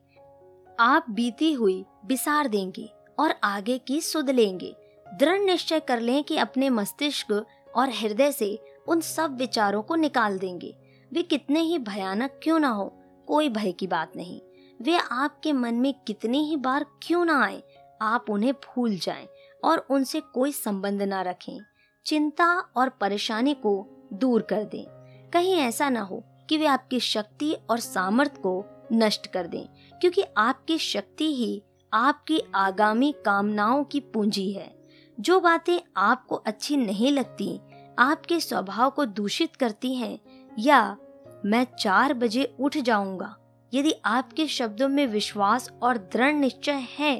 आप 0.79 1.05
बीती 1.09 1.53
हुई 1.53 1.85
बिसार 2.05 2.47
देंगे 2.47 2.89
और 3.19 3.35
आगे 3.43 3.77
की 3.77 4.01
सुध 4.01 4.29
लेंगे। 4.29 4.75
दृढ़ 5.19 5.39
निश्चय 5.39 5.79
कर 5.79 5.99
लें 5.99 6.23
कि 6.23 6.37
अपने 6.37 6.69
मस्तिष्क 6.69 7.45
और 7.75 7.89
हृदय 7.89 8.31
से 8.31 8.59
उन 8.87 9.01
सब 9.01 9.37
विचारों 9.37 9.81
को 9.81 9.95
निकाल 9.95 10.39
देंगे। 10.39 10.75
वे 11.13 11.23
कितने 11.23 11.59
ही 11.59 11.77
भयानक 11.77 12.39
क्यों 12.43 12.59
ना 12.59 12.69
हो, 12.69 12.93
कोई 13.27 13.49
भय 13.49 13.71
की 13.71 13.87
बात 13.87 14.15
नहीं। 14.15 14.41
वे 14.81 14.97
आपके 15.11 15.53
मन 15.53 15.75
में 15.75 15.93
कितनी 16.07 16.49
ही 16.49 16.55
बार 16.57 16.85
क्यों 17.03 17.25
ना 17.25 17.43
आए, 17.45 17.63
आप 18.01 18.25
उन्हें 18.29 18.53
भूल 18.53 18.97
जाएँ 18.97 19.27
और 19.63 19.77
उनसे 19.77 20.19
कोई 20.19 20.51
संबंध 20.51 21.01
ना 21.01 21.21
रखें। 21.21 21.59
चिंता 22.05 22.45
और 22.59 22.89
परेशानी 22.89 23.53
को 23.53 23.87
दूर 24.13 24.41
कर 24.41 24.63
दें। 24.63 24.85
कहीं 25.33 25.55
ऐसा 25.55 25.89
ना 25.89 26.01
हो 26.01 26.23
कि 26.49 26.57
वे 26.57 26.65
आपकी 26.65 26.99
शक्ति 26.99 27.53
और 27.69 27.79
सामर्थ्य 27.79 28.41
को 28.41 28.65
नष्ट 28.93 29.27
कर 29.27 29.47
दें, 29.47 29.67
क्योंकि 30.01 30.23
आपकी 30.37 30.77
शक्ति 30.77 31.35
ही 31.35 31.63
आपकी 31.93 32.41
आगामी 32.55 33.15
कामनाओं 33.25 33.83
की 33.83 33.99
पूंजी 33.99 34.51
है। 34.51 34.75
जो 35.19 35.39
बातें 35.39 35.79
आपको 35.97 36.35
अच्छी 36.35 36.77
नहीं 36.77 37.11
लगती, 37.11 37.59
आपके 37.99 38.39
स्वभाव 38.39 38.89
को 38.89 39.05
दूषित 39.05 39.55
करती 39.55 39.95
हैं, 39.95 40.19
या 40.59 40.97
मैं 41.45 41.67
चार 41.79 42.13
बजे 42.13 42.55
उठ 42.59 42.77
जाऊँगा 42.77 43.35
यदि 43.73 43.93
आपके 44.05 44.47
शब्दों 44.47 44.87
में 44.89 45.05
विश्वास 45.07 45.69
और 45.83 45.97
दृढ़ 46.13 46.33
निश्चय 46.33 46.85
है 46.99 47.17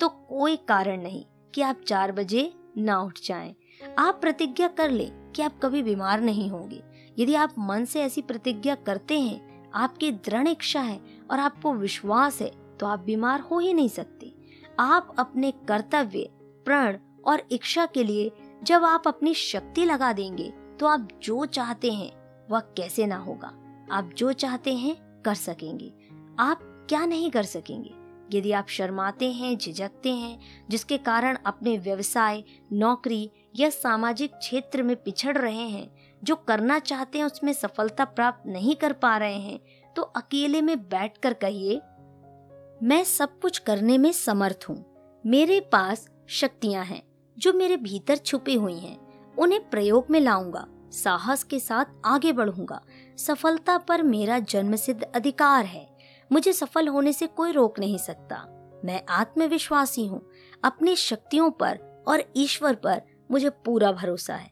तो 0.00 0.08
कोई 0.08 0.56
कारण 0.68 1.02
नहीं 1.02 1.24
कि 1.54 1.62
आप 1.62 1.80
चार 1.86 2.12
बजे 2.12 2.52
ना 2.78 3.00
उठ 3.00 3.18
जाएँ। 3.24 3.54
आप 3.98 4.20
प्रतिज्ञा 4.20 4.68
कर 4.68 4.90
ले 4.90 5.08
कि 5.36 5.42
आप 5.42 5.58
कभी 5.62 5.82
बीमार 5.82 6.20
नहीं 6.20 6.48
होंगे। 6.50 6.82
यदि 7.18 7.34
आप 7.34 7.54
मन 7.58 7.84
से 7.84 8.02
ऐसी 8.02 8.22
प्रतिज्ञा 8.22 8.74
करते 8.76 9.20
हैं, 9.20 9.70
आपकी 9.74 10.10
दृढ़ 10.12 10.48
इच्छा 10.48 10.80
है 10.80 11.00
और 11.30 11.40
आपको 11.40 11.72
विश्वास 11.72 12.40
है 12.42 12.50
तो 12.80 12.86
आप 12.86 13.00
बीमार 13.00 13.40
हो 13.40 13.58
ही 13.58 13.72
नहीं 13.74 13.88
सकते। 13.88 14.32
आप 14.78 15.14
अपने 15.18 15.50
कर्तव्य, 15.68 16.28
प्रण 16.66 16.98
और 17.26 17.42
इच्छा 17.52 17.86
के 17.86 18.04
लिए 18.04 18.30
जब 18.62 18.84
आप 18.84 19.08
अपनी 19.08 19.34
शक्ति 19.34 19.84
लगा 19.84 20.12
देंगे 20.12 20.52
तो 20.80 20.86
आप 20.86 21.08
जो 21.22 21.44
चाहते 21.46 21.92
हैं, 21.92 22.12
वह 22.50 22.60
कैसे 22.76 23.06
ना 23.06 23.16
होगा। 23.16 23.52
आप 23.92 24.10
जो 24.16 24.32
चाहते 24.34 24.74
हैं 24.74 24.94
कर 25.26 25.34
सकेंगे। 25.34 25.92
आप 26.38 26.60
क्या 26.88 27.04
नहीं 27.06 27.30
कर 27.30 27.42
सकेंगे? 27.44 27.94
यदि 28.32 28.52
आप 28.52 28.68
शर्माते 28.68 29.30
हैं, 29.32 29.56
झिझकते 29.56 30.12
हैं, 30.12 30.38
जिसके 30.70 30.96
कारण 30.98 31.36
अपने 31.46 31.76
व्यवसाय, 31.78 32.42
नौकरी 32.72 33.30
या 33.56 33.70
सामाजिक 33.70 34.34
क्षेत्र 34.34 34.82
में 34.82 34.94
पिछड़ 34.96 35.36
रहे 35.38 35.68
हैं, 35.68 35.90
जो 36.22 36.36
करना 36.38 36.78
चाहते 36.80 37.18
हैं, 37.18 37.24
उसमें 37.24 37.52
सफलता 37.52 38.04
प्राप्त 38.04 38.46
नहीं 38.46 38.74
कर 38.76 38.92
पा 38.94 39.16
रहे 39.16 39.38
हैं 39.40 39.60
तो 39.96 40.02
अकेले 40.02 40.60
में 40.62 40.78
बैठकर 40.80 41.34
कहिए, 41.34 41.80
मैं 42.82 43.02
सब 43.04 43.38
कुछ 43.40 43.58
करने 43.58 43.98
में 43.98 44.10
समर्थ 44.12 44.64
हूँ। 44.68 44.84
मेरे 45.24 45.60
पास 45.72 46.08
शक्तियाँ 46.30 46.84
हैं, 46.84 47.02
जो 47.36 47.52
मेरे 47.52 47.76
भीतर 47.76 48.16
छुपी 48.16 48.54
हुई 48.54 48.78
हैं। 48.78 48.98
उन्हें 49.36 49.68
प्रयोग 49.70 50.06
में 50.10 50.20
लाऊँगा, 50.20 50.66
साहस 50.92 51.42
के 51.44 51.58
साथ 51.60 51.84
आगे 52.04 52.32
बढ़ूँगा। 52.32 52.80
सफलता 53.18 53.78
पर 53.78 54.02
मेरा 54.02 54.38
जन्मसिद्ध 54.38 55.02
अधिकार 55.02 55.64
है। 55.64 55.96
मुझे 56.32 56.52
सफल 56.52 56.88
होने 56.88 57.12
से 57.12 57.26
कोई 57.26 57.52
रोक 57.52 57.78
नहीं 57.78 57.98
सकता। 57.98 58.52
मैं 58.84 59.02
आत्मविश्वासी 59.08 60.06
हूँ। 60.06 60.30
अपनी 60.64 60.96
शक्तियों 60.96 61.50
पर 61.50 62.04
और 62.08 62.22
ईश्वर 62.36 62.74
पर 62.74 63.02
मुझे 63.30 63.50
पूरा 63.50 63.92
भरोसा 63.92 64.34
है। 64.34 64.50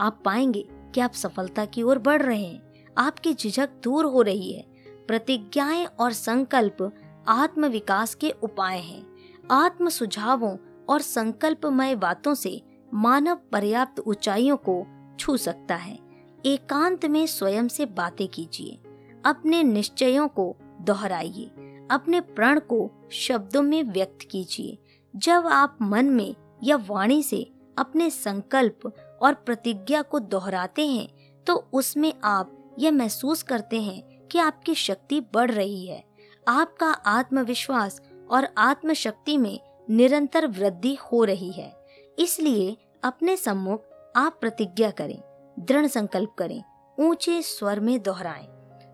आप 0.00 0.22
पाएँगे 0.24 0.68
कि 0.94 1.00
आप 1.00 1.12
सफलता 1.12 1.64
की 1.64 1.82
ओर 1.82 1.98
बढ़ 1.98 2.22
रहे 2.22 2.44
हैं। 2.44 2.84
आपकी 2.98 3.34
झिझक 3.34 3.70
दूर 3.82 4.04
हो 4.04 4.22
रही 4.22 4.52
है। 4.52 4.62
प्रतिज्ञाएँ 5.06 5.84
और 5.84 6.12
संकल्प 6.12 6.92
आत्म 7.28 7.66
विकास 7.66 8.14
के 8.14 8.30
उपाय 8.30 8.78
हैं। 8.78 9.06
आत्म 9.50 9.88
सुझावों 9.88 10.56
और 10.88 11.00
संकल्पमय 11.00 11.94
बातों 11.94 12.34
से 12.34 12.62
मानव 12.94 13.38
पर्याप्त 13.52 14.00
ऊंचाइयों 14.00 14.56
को 14.56 14.86
छू 15.20 15.36
सकता 15.36 15.74
है। 15.74 16.07
एकांत 16.46 17.06
में 17.06 17.26
स्वयं 17.26 17.68
से 17.68 17.86
बातें 17.86 18.26
कीजिए, 18.28 18.78
अपने 19.24 19.62
निश्चयों 19.62 20.28
को 20.28 20.56
दोहराइए, 20.80 21.44
अपने 21.90 22.20
प्रण 22.20 22.60
को 22.60 22.90
शब्दों 23.12 23.62
में 23.62 23.82
व्यक्त 23.82 24.26
कीजिए। 24.30 24.78
जब 25.14 25.46
आप 25.46 25.78
मन 25.82 26.06
में 26.06 26.34
या 26.64 26.76
वाणी 26.86 27.22
से 27.22 27.50
अपने 27.78 28.10
संकल्प 28.10 28.92
और 29.22 29.34
प्रतिज्ञा 29.34 30.02
को 30.02 30.18
दोहराते 30.18 30.86
हैं 30.86 31.08
तो 31.46 31.68
उसमें 31.72 32.12
आप 32.24 32.74
यह 32.78 32.92
महसूस 32.92 33.42
करते 33.42 33.80
हैं 33.82 34.26
कि 34.28 34.38
आपकी 34.38 34.74
शक्ति 34.74 35.20
बढ़ 35.34 35.50
रही 35.50 35.86
है। 35.86 36.04
आपका 36.48 36.86
आत्मविश्वास 36.86 38.00
और 38.30 38.48
आत्मशक्ति 38.58 39.36
में 39.36 39.58
निरंतर 39.90 40.46
वृद्धि 40.46 40.94
हो 40.94 41.24
रही 41.24 41.50
है। 41.52 41.72
इसलिए 42.18 42.76
अपने 43.02 43.36
सम्मुख 43.36 43.84
आप 44.16 44.38
प्रतिज्ञा 44.40 44.90
करें। 44.90 45.20
दृढ़ 45.58 45.86
संकल्प 45.86 46.34
करें, 46.38 46.62
ऊँचे 46.98 47.40
स्वर 47.42 47.80
में 47.80 48.02
दोहराएँ, 48.02 48.46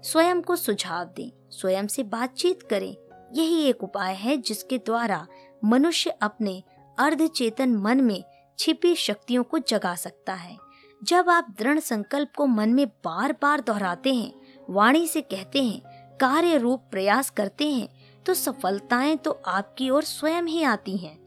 स्वयं 0.02 0.40
को 0.42 0.56
सुझाव 0.56 1.04
दें, 1.06 1.30
स्वयं 1.50 1.86
से 1.86 2.02
बातचीत 2.02 2.62
करें। 2.62 2.94
यही 3.32 3.62
एक 3.62 3.82
उपाय 3.84 4.14
है 4.14 4.36
जिसके 4.36 4.78
द्वारा 4.78 5.26
मनुष्य 5.64 6.10
अपने 6.22 6.62
अर्ध 6.98 7.26
चेतन 7.26 7.74
मन 7.76 8.00
में 8.00 8.22
छिपी 8.58 8.94
शक्तियों 8.94 9.42
को 9.42 9.58
जगा 9.58 9.94
सकता 9.94 10.34
है। 10.34 10.56
जब 11.02 11.30
आप 11.30 11.54
दृढ़ 11.58 11.78
संकल्प 11.78 12.32
को 12.36 12.46
मन 12.46 12.68
में 12.68 12.86
बार 12.86 13.32
बार 13.32 13.60
दोहराते 13.60 14.14
हैं, 14.14 14.32
वाणी 14.70 15.06
से 15.06 15.20
कहते 15.20 15.62
हैं, 15.62 16.16
कार्य 16.20 16.58
रूप 16.58 16.82
प्रयास 16.90 17.30
करते 17.30 17.68
हैं 17.68 17.88
तो 18.26 18.34
सफलताएँ 18.34 19.16
तो 19.16 19.30
आपकी 19.46 19.90
ओर 19.90 20.04
स्वयं 20.04 20.42
ही 20.42 20.62
आती 20.62 20.96
हैं। 20.96 21.18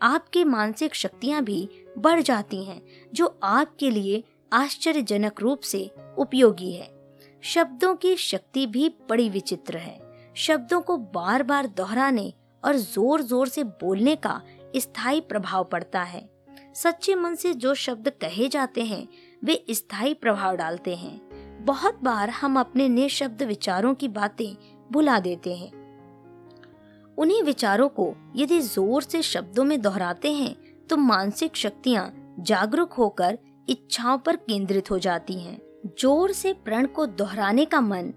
आपकी 0.00 0.44
मानसिक 0.44 0.94
शक्तियाँ 0.94 1.42
भी 1.42 1.68
बढ़ 1.98 2.20
जाती 2.20 2.62
हैं, 2.64 2.80
जो 3.14 3.38
आपके 3.42 3.90
लिए 3.90 4.22
आश्चर्यजनक 4.52 5.40
रूप 5.40 5.60
से 5.60 5.90
उपयोगी 6.18 6.72
है। 6.72 6.88
शब्दों 7.44 7.94
की 7.94 8.14
शक्ति 8.16 8.66
भी 8.66 8.88
बड़ी 9.08 9.28
विचित्र 9.28 9.76
है। 9.76 9.98
शब्दों 10.36 10.80
को 10.80 10.96
बार 10.96 11.42
बार 11.42 11.66
दोहराने 11.66 12.32
और 12.62 12.76
ज़ोर 12.76 13.22
ज़ोर 13.22 13.48
से 13.48 13.64
बोलने 13.64 14.14
का 14.16 14.40
स्थायी 14.76 15.20
प्रभाव 15.20 15.64
पड़ता 15.64 16.02
है। 16.02 16.28
सच्चे 16.74 17.14
मन 17.14 17.34
से 17.34 17.52
जो 17.54 17.74
शब्द 17.74 18.08
कहे 18.10 18.48
जाते 18.48 18.82
हैं, 18.82 19.06
वे 19.42 19.64
स्थायी 19.70 20.14
प्रभाव 20.14 20.56
डालते 20.56 20.94
हैं। 20.94 21.64
बहुत 21.64 21.98
बार 22.02 22.30
हम 22.30 22.58
अपने 22.60 22.88
निशब्द 22.88 23.42
विचारों 23.42 23.94
की 23.94 24.08
बातें 24.10 24.54
भुला 24.92 25.18
देते 25.20 25.54
हैं। 25.54 25.72
उन्हीं 27.18 27.42
विचारों 27.42 27.88
को 27.90 28.12
यदि 28.36 28.60
ज़ोर 28.60 29.02
से 29.02 29.22
शब्दों 29.22 29.64
में 29.64 29.80
दोहराते 29.80 30.32
हैं 30.32 30.54
तो 30.86 30.96
मानसिक 30.96 31.56
शक्तियाँ 31.56 32.12
जागरूक 32.40 32.92
होकर 32.92 33.38
इच्छाओं 33.68 34.18
पर 34.18 34.36
केंद्रित 34.36 34.90
हो 34.90 34.98
जाती 34.98 35.38
हैं। 35.40 35.60
ज़ोर 36.00 36.32
से 36.32 36.52
प्रण 36.52 36.86
को 36.86 37.06
दोहराने 37.06 37.64
का 37.64 37.80
मन 37.80 38.12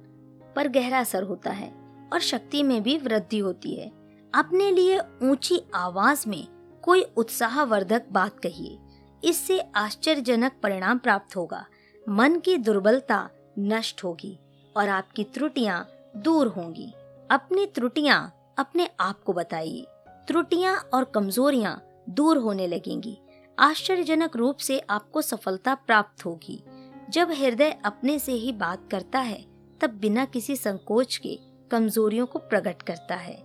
पर 0.56 0.68
गहरा 0.68 1.00
असर 1.00 1.24
होता 1.24 1.52
है 1.52 1.72
और 2.14 2.20
शक्ति 2.20 2.64
में 2.64 2.82
भी 2.84 2.98
वृद्धि 2.98 3.38
होती 3.38 3.76
है। 3.76 3.88
अपने 4.34 4.72
लिए 4.72 5.00
ऊँची 5.24 5.62
आवाज़ 5.76 6.30
में 6.30 6.48
कोई 6.84 7.02
उत्साहवर्धक 7.18 8.06
बात 8.12 8.40
कहिए। 8.40 8.78
इससे 9.24 9.60
आश्चर्यजनक 9.76 10.60
परिणाम 10.64 10.98
प्राप्त 10.98 11.36
होगा। 11.36 11.66
मन 12.10 12.40
की 12.40 12.58
दुर्बलता 12.58 13.30
नष्ट 13.60 14.04
होगी 14.04 14.38
और 14.76 14.90
आपकी 14.90 15.24
त्रुटियाँ 15.24 15.88
दूर 16.18 16.48
होंगी। 16.48 16.94
अपनी 17.32 17.66
त्रुटियाँ 17.66 18.34
अपने 18.60 18.90
आप 19.00 19.22
को 19.24 19.34
बताइए। 19.34 19.86
त्रुटियाँ 20.28 20.76
और 20.94 21.04
कमजोरियाँ 21.04 21.82
दूर 22.10 22.38
होने 22.38 22.68
लगेंगी। 22.68 23.18
आश्चर्यजनक 23.60 24.36
रूप 24.36 24.58
से 24.58 24.80
आपको 24.90 25.22
सफलता 25.22 25.76
प्राप्त 25.76 26.26
होगी। 26.26 26.64
जब 27.10 27.32
हृदय 27.32 27.78
अपने 27.86 28.20
से 28.20 28.32
ही 28.32 28.52
बात 28.52 28.88
करता 28.92 29.20
है, 29.20 29.46
तब 29.82 29.90
बिना 29.90 30.26
किसी 30.26 30.56
संकोच 30.56 31.18
के 31.18 31.40
कमजोरियों 31.72 32.26
को 32.26 32.40
प्रकट 32.40 32.82
करता 32.82 33.16
है। 33.16 33.38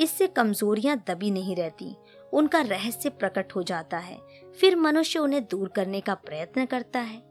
इससे 0.00 0.26
कमजोरियाँ 0.26 1.04
दबी 1.08 1.30
नहीं 1.30 1.56
रहती, 1.56 1.96
उनका 2.32 2.60
रहस्य 2.60 3.08
प्रकट 3.08 3.54
हो 3.56 3.62
जाता 3.62 3.98
है। 3.98 4.18
फिर 4.60 4.76
मनुष्य 4.76 5.18
उन्हें 5.18 5.44
दूर 5.44 5.68
करने 5.68 6.00
का 6.00 6.14
प्रयत्न 6.14 6.64
करता 6.64 6.98
है। 6.98 7.22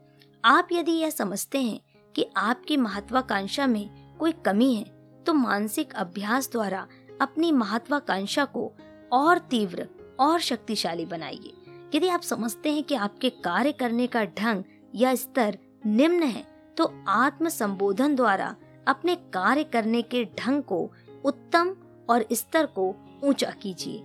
आप 0.44 0.68
यदि 0.72 0.92
यह 0.92 1.10
समझते 1.10 1.58
हैं 1.58 1.80
कि 2.14 2.26
आपकी 2.36 2.76
महत्वाकांक्षा 2.76 3.66
में 3.66 4.16
कोई 4.16 4.32
कमी 4.32 4.74
है 4.74 4.84
तो 5.26 5.34
मानसिक 5.34 5.94
अभ्यास 5.94 6.50
द्वारा 6.52 6.86
अपनी 7.20 7.52
महत्वाकांक्षा 7.52 8.44
को 8.44 8.72
और 9.12 9.38
तीव्र 9.38 9.88
और 10.20 10.40
शक्तिशाली 10.40 11.06
बनाइए। 11.06 11.52
यदि 11.94 12.08
आप 12.08 12.22
समझते 12.22 12.72
हैं 12.72 12.82
कि 12.84 12.94
आपके 12.94 13.30
कार्य 13.30 13.72
करने 13.72 14.06
का 14.06 14.24
ढंग 14.24 14.64
या 14.94 15.14
स्तर 15.14 15.58
निम्न 15.86 16.22
है 16.22 16.44
तो 16.76 16.92
आत्म 17.08 17.48
संबोधन 17.48 18.14
द्वारा 18.16 18.54
अपने 18.88 19.14
कार्य 19.14 19.64
करने 19.64 20.02
के 20.02 20.24
ढंग 20.38 20.62
को, 20.62 20.90
उत्तम 21.24 21.74
और 22.08 22.24
स्तर 22.32 22.66
को 22.66 22.94
ऊँचा 23.24 23.50
कीजिए। 23.62 24.02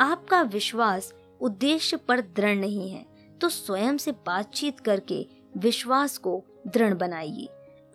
आपका 0.00 0.42
विश्वास 0.42 1.12
उद्देश्य 1.40 1.96
पर 1.96 2.20
दृढ़ 2.20 2.56
नहीं 2.56 2.90
है 2.90 3.04
तो 3.40 3.48
स्वयं 3.48 3.96
से 3.96 4.12
बातचीत 4.26 4.80
करके 4.80 5.26
विश्वास 5.56 6.16
को 6.18 6.42
दृढ़ 6.66 6.94
बनाइए। 6.94 7.48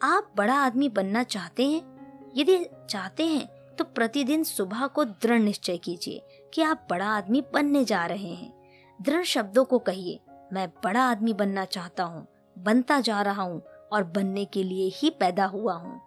आप 0.04 0.32
बड़ा 0.38 0.56
आदमी 0.56 0.90
बनना 0.90 1.24
चाहते 1.24 1.66
हैं? 1.66 1.82
यदि 2.38 2.58
चाहते 2.90 3.26
हैं 3.26 3.76
तो 3.76 3.84
प्रतिदिन 3.86 4.44
सुबह 4.44 4.88
को 4.88 5.04
दृढ़ 5.06 5.40
निश्चय 5.40 5.78
कीजिए 5.78 6.50
कि 6.54 6.62
आप 6.62 6.88
बड़ा 6.90 7.08
आदमी 7.08 7.44
बनने 7.54 7.84
जा 7.86 8.06
रहे 8.06 8.34
हैं। 8.34 8.61
दृढ़ 9.02 9.24
शब्दों 9.24 9.64
को 9.66 9.80
कहिए, 9.80 10.20
मैं 10.54 10.68
बड़ा 10.84 11.02
आदमी 11.02 11.34
बनना 11.34 11.66
चाहता 11.66 12.04
हूँ, 12.04 12.28
बनता 12.58 13.00
जा 13.00 13.22
रहा 13.22 13.44
हूँ 13.44 13.62
और 13.92 14.04
बनने 14.06 14.46
के 14.46 14.64
लिए 14.64 14.90
ही 14.96 15.10
पैदा 15.10 15.46
हुआ 15.46 15.74
हूँ। 15.74 16.00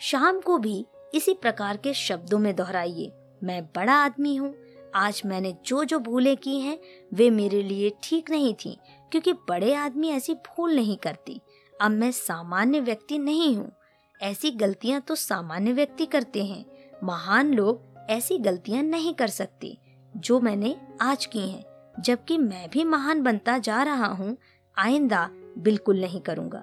शाम 0.00 0.40
को 0.40 0.58
भी 0.58 0.84
इसी 1.14 1.34
प्रकार 1.34 1.76
के 1.76 1.94
शब्दों 1.94 2.38
में 2.38 2.54
दोहराइए, 2.56 3.10
मैं 3.42 3.64
बड़ा 3.66 3.94
आदमी 3.94 4.34
हूँ, 4.36 4.54
आज 4.94 5.22
मैंने 5.24 5.54
जो 5.66 5.84
जो 5.84 5.98
भूलें 5.98 6.36
की 6.36 6.58
हैं, 6.60 6.78
वे 7.12 7.30
मेरे 7.30 7.62
लिए 7.62 7.92
ठीक 8.02 8.30
नहीं 8.30 8.54
थी, 8.54 8.78
क्योंकि 9.12 9.32
बड़े 9.48 9.72
आदमी 9.74 10.10
ऐसी 10.10 10.34
भूल 10.34 10.74
नहीं 10.74 10.96
करती। 10.96 11.40
अब 11.74 11.90
मैं 11.90 12.10
सामान्य 12.12 12.80
व्यक्ति 12.80 13.18
नहीं 13.18 13.54
हूँ, 13.56 13.70
ऐसी 14.20 14.50
गलतियाँ 14.52 15.00
तो 15.00 15.14
सामान्य 15.14 15.72
व्यक्ति 15.72 16.06
करते 16.06 16.44
हैं, 16.44 16.64
महान 17.04 17.54
लोग 17.54 18.08
ऐसी 18.10 18.38
गलतियाँ 18.38 18.82
नहीं 18.82 19.14
कर 19.14 19.28
सकते, 19.28 19.76
जो 20.14 20.40
मैंने 20.40 20.76
आज 21.02 21.26
की 21.26 21.48
हैं। 21.50 21.73
जबकि 21.96 22.38
मैं 22.38 22.68
भी 22.70 22.84
महान 22.84 23.22
बनता 23.22 23.56
जा 23.58 23.82
रहा 23.82 24.06
हूँ, 24.06 24.36
आइंदा 24.76 25.28
बिल्कुल 25.58 26.00
नहीं 26.00 26.20
करूँगा। 26.20 26.62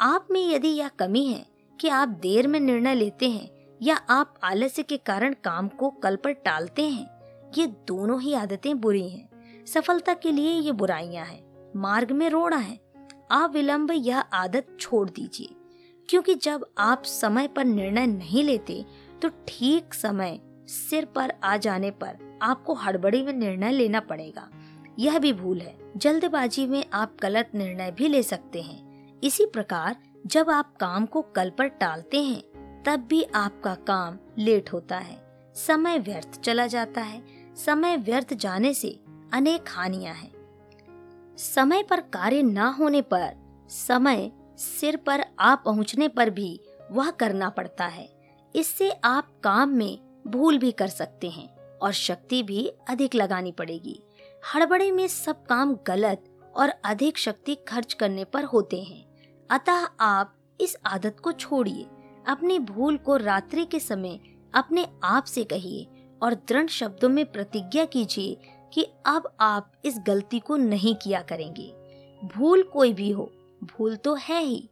आप 0.00 0.26
में 0.30 0.40
यदि 0.46 0.68
यह 0.68 0.88
कमी 0.98 1.24
है 1.26 1.44
कि 1.78 1.88
आप 1.88 2.08
देर 2.22 2.46
में 2.46 2.58
निर्णय 2.60 2.94
लेते 2.94 3.28
हैं 3.28 3.48
या 3.80 3.94
आप 4.10 4.34
आलस्य 4.44 4.82
के 4.82 4.96
कारण 4.96 5.34
काम 5.44 5.68
को 5.70 5.90
कल 6.02 6.16
पर 6.16 6.32
टालते 6.34 6.82
हैं, 6.82 7.06
ये 7.58 7.66
दोनों 7.88 8.20
ही 8.20 8.34
आदतें 8.34 8.80
बुरी 8.80 9.08
हैं। 9.08 9.64
सफलता 9.66 10.14
के 10.14 10.32
लिए 10.32 10.52
ये 10.52 10.72
बुराइयाँ 10.72 11.24
हैं, 11.26 11.42
मार्ग 11.76 12.12
में 12.12 12.28
रोड़ा 12.30 12.56
है। 12.56 12.78
आप 13.32 13.52
विलंब 13.54 13.90
यह 13.92 14.18
आदत 14.18 14.76
छोड़ 14.80 15.08
दीजिए, 15.10 15.54
क्योंकि 16.08 16.34
जब 16.36 16.66
आप 16.78 17.02
समय 17.04 17.48
पर 17.48 17.64
निर्णय 17.64 18.06
नहीं 18.06 18.44
लेते 18.44 18.84
तो 19.22 19.28
ठीक 19.48 19.94
समय 19.94 20.38
सिर 20.70 21.04
पर 21.04 21.32
आ 21.44 21.56
जाने 21.56 21.90
पर 21.90 22.38
आपको 22.42 22.74
हड़बड़ी 22.74 23.22
में 23.22 23.32
निर्णय 23.32 23.72
लेना 23.72 24.00
पड़ेगा। 24.00 24.50
यह 24.98 25.18
भी 25.18 25.32
भूल 25.32 25.60
है, 25.60 25.78
जल्दबाजी 25.96 26.66
में 26.66 26.84
आप 26.92 27.16
गलत 27.22 27.50
निर्णय 27.54 27.90
भी 27.90 28.08
ले 28.08 28.22
सकते 28.22 28.62
हैं। 28.62 29.06
इसी 29.24 29.46
प्रकार, 29.46 29.96
जब 30.26 30.50
आप 30.50 30.76
काम 30.76 31.06
को 31.06 31.22
कल 31.22 31.50
पर 31.50 31.66
टालते 31.66 32.22
हैं, 32.22 32.42
तब 32.82 33.00
भी 33.00 33.22
आपका 33.22 33.74
काम 33.74 34.18
लेट 34.38 34.72
होता 34.72 34.98
है। 34.98 35.52
समय 35.54 35.98
व्यर्थ 35.98 36.40
चला 36.40 36.66
जाता 36.66 37.00
है। 37.00 37.22
समय 37.54 37.96
व्यर्थ 37.96 38.34
जाने 38.34 38.74
से 38.74 39.00
अनेक 39.32 39.64
हानियाँ 39.68 40.14
हैं। 40.14 40.32
समय 41.38 41.82
पर 41.82 42.00
कार्य 42.00 42.42
न 42.42 42.58
होने 42.58 43.02
पर, 43.02 43.36
समय 43.68 44.32
सिर 44.58 44.96
पर 44.96 45.24
आ 45.40 45.54
पहुँचने 45.54 46.08
पर 46.08 46.30
भी 46.30 46.60
वह 46.90 47.10
करना 47.10 47.48
पड़ता 47.48 47.86
है। 47.86 48.08
इससे 48.54 48.90
आप 49.04 49.28
काम 49.44 49.68
में 49.68 50.09
भूल 50.30 50.58
भी 50.58 50.72
कर 50.72 50.88
सकते 50.88 51.30
हैं 51.30 51.78
और 51.78 51.92
शक्ति 51.92 52.42
भी 52.42 52.72
अधिक 52.88 53.14
लगानी 53.14 53.52
पड़ेगी। 53.52 54.02
हड़बड़े 54.54 54.90
में 54.90 55.08
सब 55.08 55.46
काम 55.46 55.78
गलत 55.86 56.24
और 56.56 56.68
अधिक 56.84 57.18
शक्ति 57.18 57.54
खर्च 57.54 57.92
करने 57.92 58.24
पर 58.24 58.44
होते 58.44 58.82
हैं। 58.82 59.04
अतः 59.50 59.88
आप 60.00 60.36
इस 60.60 60.76
आदत 60.86 61.16
को 61.20 61.32
छोड़िए। 61.32 61.86
अपनी 62.26 62.58
भूल 62.58 62.96
को 62.96 63.16
रात्रि 63.16 63.64
के 63.64 63.80
समय 63.80 64.20
अपने 64.54 64.86
आप 65.04 65.24
से 65.24 65.44
कहिए 65.44 65.88
और 66.22 66.34
दृढ़ 66.34 66.66
शब्दों 66.66 67.08
में 67.08 67.32
प्रतिज्ञा 67.32 67.84
कीजिए 67.84 68.38
कि 68.72 68.86
अब 69.06 69.36
आप 69.40 69.72
इस 69.84 70.00
गलती 70.06 70.38
को 70.38 70.56
नहीं 70.56 70.94
किया 70.94 71.20
करेंगे। 71.20 71.74
भूल 72.24 72.62
कोई 72.62 72.92
भी 72.92 73.10
हो, 73.10 73.32
भूल 73.64 73.96
तो 73.96 74.14
है 74.14 74.42
ही। 74.42 74.68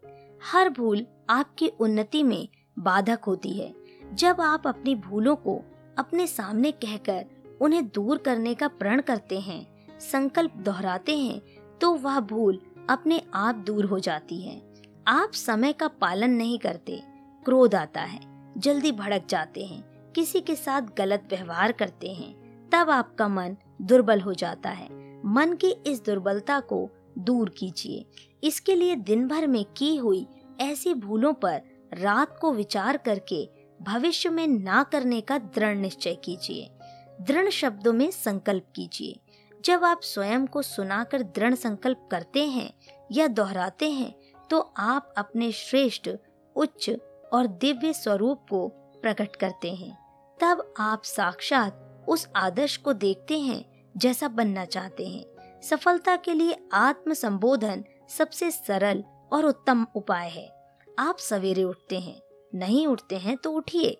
हर 0.52 0.70
भूल 0.70 1.06
आपकी 1.30 1.68
उन्नति 1.68 2.22
में 2.22 2.48
बाधक 2.78 3.18
होती 3.26 3.52
है। 3.52 3.77
जब 4.14 4.40
आप 4.40 4.66
अपनी 4.66 4.94
भूलों 4.94 5.34
को 5.36 5.60
अपने 5.98 6.26
सामने 6.26 6.70
कहकर 6.72 7.24
उन्हें 7.60 7.86
दूर 7.88 8.18
करने 8.18 8.54
का 8.54 8.68
प्रण 8.68 9.00
करते 9.00 9.40
हैं, 9.40 9.66
संकल्प 10.00 10.56
दोहराते 10.56 11.16
हैं 11.18 11.40
तो 11.80 11.92
वह 11.94 12.20
भूल 12.20 12.60
अपने 12.90 13.20
आप 13.34 13.54
दूर 13.56 13.84
हो 13.84 13.98
जाती 13.98 14.40
है। 14.40 14.60
आप 15.06 15.32
समय 15.32 15.72
का 15.72 15.88
पालन 15.88 16.30
नहीं 16.30 16.58
करते, 16.58 17.00
क्रोध 17.44 17.74
आता 17.74 18.00
है, 18.00 18.20
जल्दी 18.58 18.92
भड़क 18.92 19.26
जाते 19.28 19.64
हैं, 19.64 20.12
किसी 20.12 20.40
के 20.40 20.54
साथ 20.54 20.82
गलत 20.98 21.28
व्यवहार 21.30 21.72
करते 21.72 22.12
हैं, 22.12 22.70
तब 22.70 22.90
आपका 22.90 23.28
मन 23.28 23.56
दुर्बल 23.82 24.20
हो 24.20 24.34
जाता 24.34 24.70
है। 24.70 24.88
मन 25.26 25.52
की 25.54 25.70
इस 25.86 26.04
दुर्बलता 26.04 26.60
को 26.60 26.88
दूर 27.18 27.48
कीजिए। 27.48 28.04
इसके 28.44 28.74
लिए 28.74 28.96
दिन 28.96 29.26
भर 29.28 29.46
में 29.46 29.64
की 29.76 29.96
हुई 29.96 30.26
ऐसी 30.60 30.94
भूलों 30.94 31.32
पर 31.34 31.60
रात 31.92 32.38
को 32.40 32.52
विचार 32.52 32.96
करके 32.96 33.48
भविष्य 33.80 34.28
में 34.28 34.46
ना 34.46 34.82
करने 34.82 35.20
का 35.20 35.38
दृढ़ 35.38 35.76
निश्चय 35.76 36.14
कीजिए। 36.14 36.70
दृढ़ 37.20 37.48
शब्दों 37.48 37.92
में 37.92 38.10
संकल्प 38.10 38.64
कीजिए। 38.76 39.18
जब 39.64 39.84
आप 39.84 40.00
स्वयं 40.02 40.46
को 40.46 40.62
सुनाकर 40.62 41.22
दृढ़ 41.22 41.54
संकल्प 41.54 42.08
करते 42.10 42.44
हैं 42.44 42.72
या 43.12 43.26
दोहराते 43.26 43.90
हैं 43.90 44.14
तो 44.50 44.60
आप 44.78 45.12
अपने 45.18 45.50
श्रेष्ठ, 45.52 46.10
उच्च 46.56 46.90
और 47.32 47.46
दिव्य 47.46 47.92
स्वरूप 47.92 48.46
को 48.50 48.68
प्रकट 49.02 49.36
करते 49.36 49.72
हैं। 49.74 49.96
तब 50.40 50.74
आप 50.80 51.02
साक्षात 51.04 52.04
उस 52.08 52.28
आदर्श 52.36 52.76
को 52.76 52.92
देखते 52.92 53.38
हैं 53.38 53.64
जैसा 53.96 54.28
बनना 54.28 54.64
चाहते 54.64 55.06
हैं। 55.06 55.60
सफलता 55.62 56.16
के 56.16 56.34
लिए 56.34 56.56
आत्म 56.72 57.14
संबोधन 57.14 57.84
सबसे 58.08 58.50
सरल 58.50 59.04
और 59.32 59.44
उत्तम 59.44 59.86
उपाय 59.94 60.28
है। 60.28 60.48
आप 60.98 61.18
सवेरे 61.18 61.62
उठते 61.62 61.98
हैं 61.98 62.20
नहीं 62.54 62.86
उठते 62.86 63.16
हैं 63.16 63.36
तो 63.36 63.52
उठिए। 63.52 63.96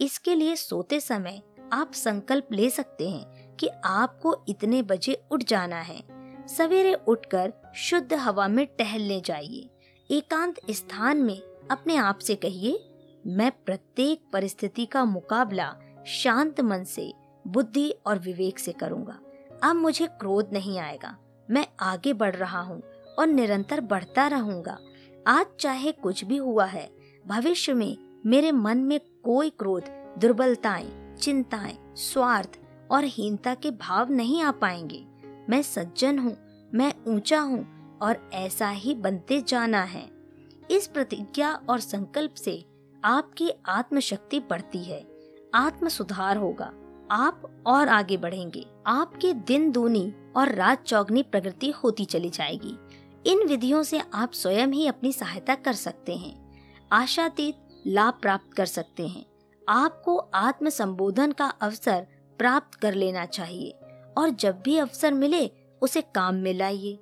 इसके 0.00 0.34
लिए 0.34 0.56
सोते 0.56 1.00
समय 1.00 1.40
आप 1.72 1.92
संकल्प 1.92 2.48
ले 2.52 2.70
सकते 2.70 3.08
हैं 3.10 3.56
कि 3.56 3.68
आपको 3.84 4.36
इतने 4.48 4.82
बजे 4.82 5.22
उठ 5.30 5.42
जाना 5.42 5.80
है। 5.80 6.02
सवेरे 6.48 6.94
उठकर 6.94 7.52
शुद्ध 7.76 8.12
हवा 8.12 8.48
में 8.48 8.66
टहलने 8.78 9.20
जाइए। 9.20 9.68
एकांत 10.10 10.60
स्थान 10.70 11.18
में 11.18 11.38
अपने 11.70 11.96
आप 11.96 12.18
से 12.18 12.34
कहिए, 12.34 12.78
मैं 13.26 13.50
प्रत्येक 13.66 14.22
परिस्थिति 14.32 14.86
का 14.86 15.04
मुकाबला 15.04 15.74
शांत 16.06 16.60
मन 16.60 16.84
से, 16.84 17.12
बुद्धि 17.44 17.90
और 18.06 18.18
विवेक 18.18 18.58
से 18.58 18.72
करूँगा। 18.72 19.18
अब 19.62 19.76
मुझे 19.76 20.06
क्रोध 20.06 20.52
नहीं 20.52 20.78
आएगा। 20.78 21.16
मैं 21.48 21.66
आगे 21.80 22.12
बढ़ 22.12 22.36
रहा 22.36 22.60
हूँ 22.60 22.82
और 23.18 23.26
निरंतर 23.26 23.80
बढ़ता 23.80 24.26
रहूँगा। 24.26 24.78
आज 25.26 25.46
चाहे 25.60 25.92
कुछ 25.92 26.24
भी 26.24 26.36
हुआ 26.36 26.64
है 26.64 26.90
भविष्य 27.26 27.74
में 27.74 28.20
मेरे 28.26 28.52
मन 28.52 28.78
में 28.78 29.00
कोई 29.24 29.50
क्रोध, 29.50 29.82
दुर्बलताएँ, 30.18 31.16
चिंताएँ, 31.20 31.78
स्वार्थ 31.96 32.58
और 32.90 33.04
हीनता 33.04 33.54
के 33.54 33.70
भाव 33.70 34.10
नहीं 34.10 34.42
आ 34.42 34.50
पाएँगे। 34.50 35.06
मैं 35.50 35.62
सज्जन 35.62 36.18
हूँ, 36.18 36.36
मैं 36.74 36.94
ऊँचा 37.06 37.40
हूँ 37.40 37.66
और 38.02 38.30
ऐसा 38.32 38.68
ही 38.70 38.94
बनते 38.94 39.40
जाना 39.48 39.82
है। 39.82 40.10
इस 40.70 40.86
प्रतिज्ञा 40.86 41.60
और 41.70 41.80
संकल्प 41.80 42.34
से 42.34 42.64
आपकी 43.04 43.50
आत्मशक्ति 43.66 44.40
बढ़ती 44.40 44.84
है। 44.84 45.06
आत्म 45.54 45.88
सुधार 45.88 46.36
होगा। 46.36 46.72
आप 47.10 47.62
और 47.66 47.88
आगे 47.88 48.16
बढ़ेंगे। 48.16 48.66
आपके 48.86 49.32
दिन 49.32 49.70
दूनी 49.72 50.14
और 50.36 50.54
रात 50.54 50.82
चौगनी 50.82 51.22
प्रगति 51.22 51.70
होती 51.70 52.04
चली 52.04 52.30
जाएगी। 52.30 52.78
इन 53.26 53.48
विधियों 53.48 53.82
से 53.82 54.02
आप 54.14 54.32
स्वयं 54.32 54.68
ही 54.68 54.86
अपनी 54.86 55.12
सहायता 55.12 55.54
कर 55.54 55.72
सकते 55.72 56.16
हैं। 56.16 56.41
आशातीत 56.92 57.82
लाभ 57.86 58.14
प्राप्त 58.22 58.54
कर 58.54 58.66
सकते 58.66 59.08
हैं। 59.08 59.26
आपको 59.68 60.16
आत्म 60.16 60.68
संबोधन 60.68 61.32
का 61.32 61.44
अवसर 61.44 62.06
प्राप्त 62.38 62.74
कर 62.74 62.94
लेना 62.94 63.26
चाहिए 63.26 63.70
और 64.18 64.30
जब 64.30 64.60
भी 64.60 64.78
अवसर 64.78 65.12
मिले, 65.12 65.50
उसे 65.82 66.00
काम 66.00 66.34
में 66.34 66.54
लाइए। 66.54 66.98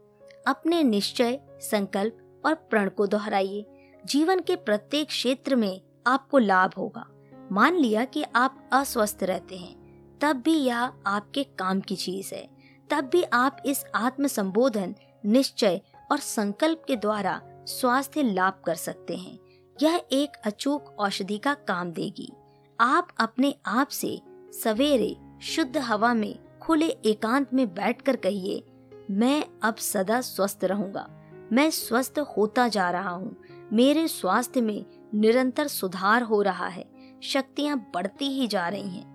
अपने 0.47 0.83
निश्चय, 0.83 1.41
संकल्प 1.51 2.43
और 2.47 2.55
प्रण 2.55 2.89
को 2.89 3.07
दोहराइए। 3.07 3.67
जीवन 4.07 4.41
के 4.41 4.57
प्रत्येक 4.57 5.09
क्षेत्र 5.09 5.57
में 5.57 5.81
आपको 6.07 6.39
लाभ 6.39 6.75
होगा। 6.79 7.07
मान 7.53 7.75
लिया 7.75 8.05
कि 8.05 8.25
आप 8.37 8.69
अस्वस्थ 8.73 9.19
रहते 9.23 9.57
हैं, 9.57 9.77
तब 10.19 10.37
भी 10.37 10.55
यह 10.55 10.93
आपके 11.07 11.45
काम 11.45 11.81
की 11.81 11.97
चीज़ 11.97 12.35
है। 12.35 12.49
तब 12.91 13.01
भी 13.01 13.23
आप 13.23 13.63
इस 13.67 13.85
आत्म 13.95 14.27
संबोधन 14.27 14.95
निश्चय 15.27 15.81
और 16.13 16.19
संकल्प 16.19 16.83
के 16.89 16.97
द्वारा 16.97 17.43
स्वास्थ्य 17.47 18.23
लाभ 18.23 18.63
कर 18.67 18.75
सकते 18.75 19.17
हैं। 19.17 19.40
यह 19.83 20.03
एक 20.13 20.33
अचूक 20.45 20.97
औषधि 20.99 21.39
का 21.39 21.55
काम 21.55 21.91
देगी। 21.93 22.33
आप 22.81 23.09
अपने 23.21 23.55
आप 23.67 23.89
से 23.89 24.21
सवेरे 24.65 25.17
शुद्ध 25.43 25.77
हवा 25.77 26.15
में 26.15 26.59
खुले 26.59 26.87
एकांत 26.87 27.55
में 27.55 27.75
बैठकर 27.75 28.17
कहिए, 28.17 28.65
मैं 29.11 29.45
अब 29.63 29.75
सदा 29.75 30.21
स्वस्थ 30.21 30.61
रहूँगा। 30.65 31.09
मैं 31.53 31.71
स्वस्थ 31.71 32.19
होता 32.19 32.69
जा 32.69 32.91
रहा 32.91 33.11
हूँ। 33.11 33.37
मेरे 33.73 34.09
स्वास्थ्य 34.09 34.61
में 34.61 34.87
निरंतर 35.15 35.67
सुधार 35.67 36.23
हो 36.23 36.43
रहा 36.43 36.67
है। 36.67 36.85
शक्तियाँ 37.23 37.91
बढ़ती 37.95 38.25
ही 38.25 38.47
जा 38.47 38.69
रही 38.69 38.91
हैं। 38.91 39.07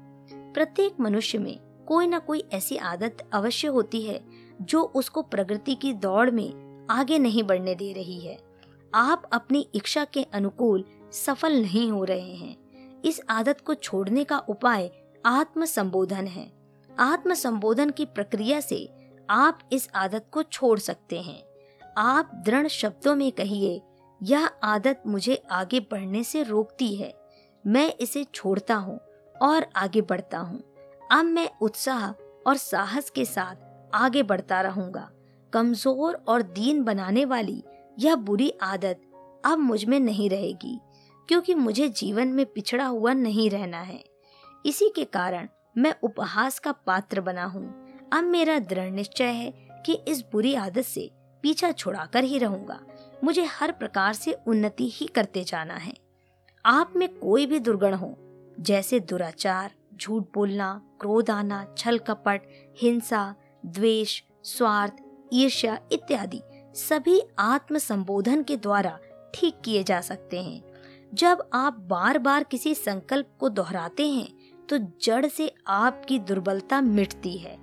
प्रत्येक 0.53 0.99
मनुष्य 0.99 1.37
में 1.37 1.85
कोई 1.87 2.07
ना 2.07 2.19
कोई 2.19 2.43
ऐसी 2.53 2.77
आदत 2.77 3.29
अवश्य 3.33 3.67
होती 3.67 4.01
है, 4.01 4.25
जो 4.61 4.81
उसको 4.81 5.21
प्रगति 5.21 5.75
की 5.75 5.93
दौड़ 5.93 6.31
में 6.31 6.87
आगे 6.89 7.19
नहीं 7.19 7.43
बढ़ने 7.43 7.75
दे 7.75 7.93
रही 7.93 8.19
है। 8.19 8.44
आप 8.95 9.23
अपनी 9.33 9.59
इच्छा 9.75 10.03
के 10.05 10.23
अनुकूल 10.23 10.83
सफल 11.13 11.61
नहीं 11.61 11.89
हो 11.91 12.03
रहे 12.03 12.35
हैं। 12.35 13.01
इस 13.01 13.19
आदत 13.29 13.61
को 13.61 13.73
छोड़ने 13.73 14.23
का 14.23 14.37
उपाय 14.39 14.89
आत्म 15.25 15.65
संबोधन 15.65 16.27
है। 16.27 16.51
आत्म 16.89 17.33
संबोधन 17.33 17.89
की 17.89 18.05
प्रक्रिया 18.05 18.59
से 18.59 18.87
आप 19.29 19.59
इस 19.73 19.89
आदत 19.95 20.25
को 20.31 20.43
छोड़ 20.43 20.77
सकते 20.79 21.19
हैं। 21.21 21.43
आप 21.97 22.31
दृढ़ 22.45 22.67
शब्दों 22.67 23.15
में 23.15 23.31
कहिए, 23.31 23.81
यह 24.21 24.49
आदत 24.63 25.03
मुझे 25.07 25.41
आगे 25.51 25.79
बढ़ने 25.79 26.23
से 26.23 26.43
रोकती 26.43 26.95
है। 26.95 27.13
मैं 27.65 27.93
इसे 27.93 28.23
छोड़ता 28.23 28.75
हूँ 28.75 28.99
और 29.35 29.67
आगे 29.75 30.01
बढ़ता 30.01 30.37
हूँ। 30.37 30.63
अब 31.11 31.25
मैं 31.25 31.49
उत्साह 31.61 32.09
और 32.47 32.57
साहस 32.57 33.09
के 33.09 33.25
साथ 33.25 33.95
आगे 33.95 34.23
बढ़ता 34.23 34.61
रहूँगा। 34.61 35.09
कमज़ोर 35.53 36.23
और 36.27 36.41
दीन 36.41 36.83
बनाने 36.83 37.25
वाली 37.25 37.63
यह 37.99 38.15
बुरी 38.15 38.49
आदत 38.61 39.01
अब 39.45 39.57
मुझमें 39.57 39.99
नहीं 39.99 40.29
रहेगी, 40.29 40.79
क्योंकि 41.29 41.53
मुझे 41.55 41.87
जीवन 41.89 42.27
में 42.27 42.45
पिछड़ा 42.45 42.85
हुआ 42.85 43.13
नहीं 43.13 43.49
रहना 43.49 43.81
है। 43.81 44.03
इसी 44.65 44.89
के 44.89 45.03
कारण 45.03 45.47
मैं 45.77 45.93
उपहास 46.03 46.59
का 46.59 46.71
पात्र 46.71 47.21
बना 47.21 47.45
हूँ। 47.45 47.67
अब 48.13 48.23
मेरा 48.23 48.57
दृढ़ 48.59 48.89
निश्चय 48.91 49.23
है 49.23 49.51
कि 49.85 49.93
इस 50.07 50.23
बुरी 50.31 50.53
आदत 50.55 50.81
से 50.81 51.09
पीछा 51.43 51.71
छुड़ाकर 51.71 52.23
ही 52.23 52.37
रहूँगा। 52.37 52.79
मुझे 53.23 53.43
हर 53.51 53.71
प्रकार 53.71 54.13
से 54.13 54.33
उन्नति 54.47 54.89
ही 54.89 55.05
करते 55.05 55.43
जाना 55.43 55.73
है। 55.73 55.93
आप 56.65 56.93
में 56.95 57.07
कोई 57.09 57.45
भी 57.45 57.59
दुर्गुण 57.59 57.93
हो, 57.93 58.15
जैसे 58.59 58.99
दुराचार, 58.99 59.71
झूठ 59.95 60.23
बोलना, 60.33 60.81
क्रोध 60.99 61.29
आना, 61.29 61.65
छल 61.77 61.99
कपट, 61.99 62.41
हिंसा, 62.81 63.35
द्वेष, 63.65 64.21
स्वार्थ, 64.43 65.03
ईर्ष्या 65.33 65.77
इत्यादि 65.91 66.41
सभी 66.75 67.21
आत्म 67.39 67.77
संबोधन 67.77 68.43
के 68.43 68.57
द्वारा 68.57 68.99
ठीक 69.35 69.61
किए 69.65 69.83
जा 69.83 70.01
सकते 70.01 70.41
हैं। 70.43 70.63
जब 71.13 71.49
आप 71.53 71.73
बार 71.79 72.17
बार 72.17 72.43
किसी 72.43 72.75
संकल्प 72.75 73.29
को 73.39 73.49
दोहराते 73.49 74.07
हैं 74.07 74.27
तो 74.69 74.77
जड़ 74.77 75.25
से 75.25 75.51
आपकी 75.67 76.19
दुर्बलता 76.19 76.81
मिटती 76.81 77.37
है। 77.37 77.57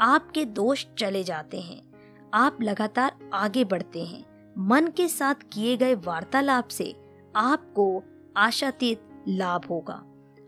आपके 0.00 0.44
दोष 0.44 0.86
चले 0.98 1.24
जाते 1.24 1.60
हैं। 1.60 1.82
आप 2.34 2.58
लगातार 2.62 3.30
आगे 3.32 3.64
बढ़ते 3.64 4.04
हैं। 4.04 4.24
मन 4.58 4.86
के 4.86 5.08
साथ 5.08 5.34
किए 5.52 5.76
गए 5.76 5.94
वार्तालाप 5.94 6.68
से 6.68 6.94
आपको 7.36 8.02
आशातीत 8.36 9.24
लाभ 9.28 9.64
होगा। 9.64 10.02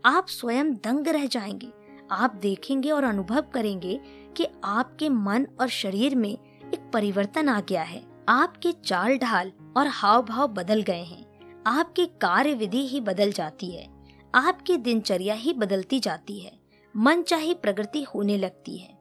आप 0.04 0.26
स्वयं 0.28 0.74
दंग 0.74 1.08
रह 1.08 1.26
जाएँगे। 1.26 1.72
आप 2.10 2.34
देखेंगे 2.34 2.90
और 2.90 3.04
अनुभव 3.04 3.40
करेंगे 3.54 4.00
कि 4.36 4.46
आपके 4.64 5.08
मन 5.08 5.46
और 5.60 5.68
शरीर 5.68 6.16
में 6.16 6.32
एक 6.74 6.90
परिवर्तन 6.92 7.48
आ 7.48 7.60
गया 7.60 7.82
है। 7.82 8.09
आपके 8.30 8.72
चाल 8.72 9.18
ढाल 9.18 9.52
और 9.76 9.86
हाव 9.86 10.22
भाव 10.22 10.48
बदल 10.48 10.82
गए 10.82 11.02
हैं। 11.02 11.62
आपकी 11.66 12.06
कार्य 12.06 12.54
विधि 12.54 12.86
ही 12.88 13.00
बदल 13.00 13.32
जाती 13.32 13.70
है। 13.70 13.88
आपकी 14.34 14.76
दिनचर्या 14.76 15.34
ही 15.34 15.52
बदलती 15.52 16.00
जाती 16.00 16.38
है। 16.40 16.52
मन 16.96 17.22
चाहे 17.22 17.54
प्रगति 17.54 18.02
होने 18.02 18.36
लगती 18.38 18.76
है। 18.78 18.98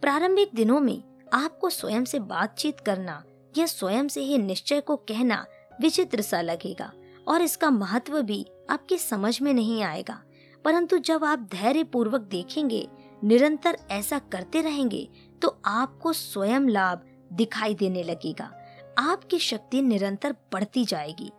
प्रारंभिक 0.00 0.50
दिनों 0.54 0.80
में 0.80 1.02
आपको 1.32 1.70
स्वयं 1.70 2.04
से 2.04 2.18
बातचीत 2.18 2.80
करना 2.80 3.24
या 3.58 3.66
स्वयं 3.66 4.08
से 4.08 4.20
ही 4.20 4.38
निश्चय 4.38 4.80
को 4.80 4.96
कहना 4.96 5.46
विचित्र 5.80 6.20
सा 6.20 6.40
लगेगा 6.40 6.92
और 7.28 7.42
इसका 7.42 7.70
महत्व 7.70 8.22
भी 8.22 8.46
आपकी 8.70 8.98
समझ 8.98 9.40
में 9.40 9.54
नहीं 9.54 9.82
आएगा। 9.82 10.22
परंतु 10.64 10.98
जब 10.98 11.24
आप 11.24 11.38
धैर्य 11.38 11.84
पूर्वक 11.84 12.20
देखेंगे, 12.20 12.88
निरंतर 13.24 13.78
ऐसा 13.90 14.18
करते 14.18 14.60
रहेंगे 14.60 15.08
तो 15.42 15.60
आपको 15.64 16.12
स्वयं 16.12 16.60
लाभ 16.60 17.02
दिखाई 17.32 17.74
देने 17.74 18.02
लगेगा। 18.02 18.54
आपकी 18.98 19.38
शक्ति 19.38 19.82
निरंतर 19.82 20.32
बढ़ती 20.52 20.84
जाएगी। 20.84 21.32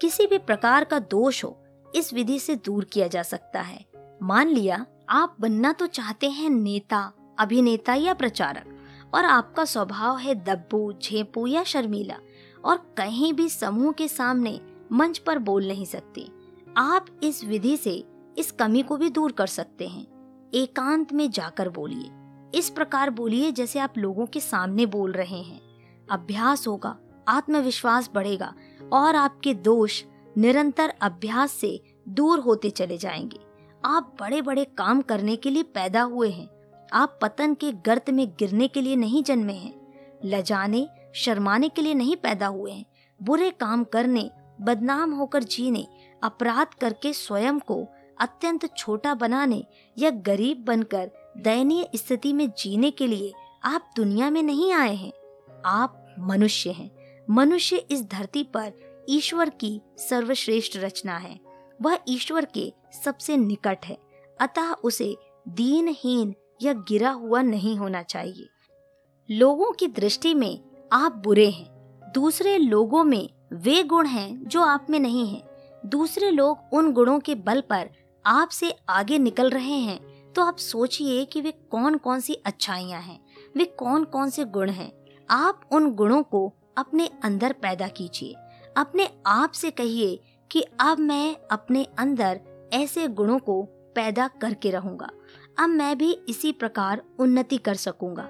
किसी 0.00 0.26
भी 0.26 0.38
प्रकार 0.38 0.84
का 0.84 0.98
दोष 0.98 1.44
हो, 1.44 1.58
इस 1.94 2.14
विधि 2.14 2.38
से 2.38 2.56
दूर 2.56 2.84
किया 2.84 3.08
जा 3.08 3.22
सकता 3.22 3.60
है। 3.60 3.86
मान 4.22 4.48
लिया, 4.48 4.86
आप 5.08 5.36
बनना 5.40 5.72
तो 5.72 5.86
चाहते 5.86 6.30
हैं 6.30 6.50
नेता, 6.50 7.12
अभिनेता 7.38 7.94
या 7.94 8.14
प्रचारक, 8.14 8.64
और 9.14 9.24
आपका 9.24 9.64
स्वभाव 9.64 10.18
है 10.18 10.34
दब्बू, 10.34 10.92
झेपू 10.92 11.46
या 11.46 11.64
शर्मीला, 11.64 12.16
और 12.64 12.94
कहीं 12.96 13.32
भी 13.32 13.48
समूह 13.48 13.92
के 13.92 14.08
सामने 14.08 14.60
मंच 14.92 15.18
पर 15.18 15.38
बोल 15.38 15.68
नहीं 15.68 15.84
सकते। 15.84 16.28
आप 16.76 17.06
इस 17.22 17.44
विधि 17.44 17.76
से 17.76 18.04
इस 18.38 18.50
कमी 18.50 18.82
को 18.82 18.96
भी 18.96 19.10
दूर 19.10 19.32
कर 19.32 19.46
सकते 19.46 19.88
हैं। 19.88 20.06
एकांत 20.54 21.12
में 21.12 21.30
जाकर 21.30 21.68
बोलिए। 21.68 22.10
इस 22.58 22.70
प्रकार 22.70 23.10
बोलिए 23.10 23.52
जैसे 23.52 23.78
आप 23.78 23.98
लोगों 23.98 24.26
के 24.26 24.40
सामने 24.40 24.86
बोल 24.86 25.12
रहे 25.12 25.42
हैं। 25.42 25.60
अभ्यास 26.10 26.66
होगा 26.66 26.98
आत्मविश्वास 27.28 28.10
बढ़ेगा 28.14 28.54
और 28.92 29.16
आपके 29.16 29.54
दोष 29.54 30.04
निरंतर 30.38 30.94
अभ्यास 31.00 31.52
से 31.52 31.82
दूर 32.08 32.38
होते 32.38 32.70
चले 32.70 32.98
जाएँगे। 32.98 33.40
आप 33.84 34.16
बड़े 34.20 34.42
बड़े 34.42 34.64
काम 34.64 35.02
करने 35.02 35.36
के 35.36 35.50
लिए 35.50 35.62
पैदा 35.62 36.02
हुए 36.02 36.30
हैं। 36.30 36.48
आप 36.92 37.18
पतन 37.22 37.54
के 37.54 37.72
गर्त 37.72 38.10
में 38.10 38.30
गिरने 38.30 38.68
के 38.68 38.80
लिए 38.80 38.96
नहीं 38.96 39.22
जन्मे 39.22 39.52
हैं। 39.52 39.94
लजाने, 40.24 40.88
शर्माने 41.14 41.68
के 41.68 41.82
लिए 41.82 41.94
नहीं 41.94 42.16
पैदा 42.16 42.46
हुए 42.46 42.72
हैं। 42.72 42.84
बुरे 43.22 43.50
काम 43.50 43.84
करने, 43.84 44.30
बदनाम 44.60 45.14
होकर 45.14 45.42
जीने, 45.42 45.86
अपराध 46.22 46.66
करके 46.80 47.12
स्वयं 47.12 47.58
को 47.58 47.86
अत्यंत 48.20 48.76
छोटा 48.76 49.14
बनाने 49.14 49.66
या 49.98 50.10
गरीब 50.10 50.64
बनकर 50.64 51.10
दयनीय 51.36 51.90
स्थिति 51.96 52.32
में 52.32 52.50
जीने 52.58 52.90
के 52.90 53.06
लिए 53.06 53.32
आप 53.64 53.90
दुनिया 53.96 54.30
में 54.30 54.42
नहीं 54.42 54.72
आए 54.72 54.94
हैं। 54.94 55.12
आप 55.66 56.14
मनुष्य 56.18 56.70
हैं। 56.70 56.95
मनुष्य 57.28 57.76
इस 57.90 58.02
धरती 58.02 58.42
पर 58.56 58.72
ईश्वर 59.08 59.50
की 59.50 59.80
सर्वश्रेष्ठ 59.98 60.76
रचना 60.76 61.16
है। 61.16 61.38
वह 61.80 61.98
ईश्वर 62.08 62.44
के 62.54 62.72
सबसे 63.04 63.36
निकट 63.36 63.84
है, 63.84 63.96
अतः 64.40 64.72
उसे 64.74 65.14
दीनहीन 65.48 66.34
या 66.62 66.72
गिरा 66.88 67.10
हुआ 67.10 67.42
नहीं 67.42 67.76
होना 67.76 68.02
चाहिए। 68.02 68.48
लोगों 69.28 69.70
की 69.72 69.86
दृष्टि 69.86 70.34
में 70.34 70.58
आप 70.92 71.16
बुरे 71.16 71.48
हैं, 71.50 71.66
दूसरे 72.14 72.56
लोगों 72.58 73.04
में 73.04 73.28
वे 73.52 73.82
गुण 73.82 74.06
हैं 74.06 74.44
जो 74.44 74.62
आप 74.62 74.86
में 74.90 74.98
नहीं 75.00 75.26
हैं। 75.26 75.88
दूसरे 75.88 76.30
लोग 76.30 76.74
उन 76.74 76.92
गुणों 76.92 77.18
के 77.20 77.34
बल 77.36 77.60
पर 77.60 77.90
आपसे 78.24 78.74
आगे 78.88 79.18
निकल 79.18 79.50
रहे 79.50 79.78
हैं 79.80 80.32
तो 80.32 80.42
आप 80.42 80.56
सोचिए 80.56 81.24
कि 81.24 81.40
वे 81.40 81.50
कौन 81.70 81.96
कौन 81.96 82.20
सी 82.20 82.34
अच्छाइयाँ 82.46 83.00
हैं, 83.00 83.20
वे 83.56 83.64
कौन 83.78 84.04
कौन 84.04 84.30
से 84.30 84.44
गुण 84.46 84.70
हैं। 84.70 84.92
आप 85.30 85.60
उन 85.72 85.90
गुणों 85.90 86.22
को 86.22 86.52
अपने 86.76 87.10
अंदर 87.24 87.52
पैदा 87.52 87.88
कीजिए। 87.88 88.34
अपने 88.76 89.08
आप 89.26 89.52
से 89.52 89.70
कहिए 89.70 90.18
कि 90.50 90.64
अब 90.80 90.98
मैं 90.98 91.36
अपने 91.50 91.86
अंदर 91.98 92.40
ऐसे 92.72 93.06
गुणों 93.08 93.38
को 93.38 93.62
पैदा 93.96 94.28
करके 94.40 94.70
रहूँगा। 94.70 95.10
अब 95.58 95.68
मैं 95.68 95.96
भी 95.98 96.12
इसी 96.28 96.52
प्रकार 96.52 97.02
उन्नति 97.18 97.56
कर 97.56 97.74
सकूँगा। 97.74 98.28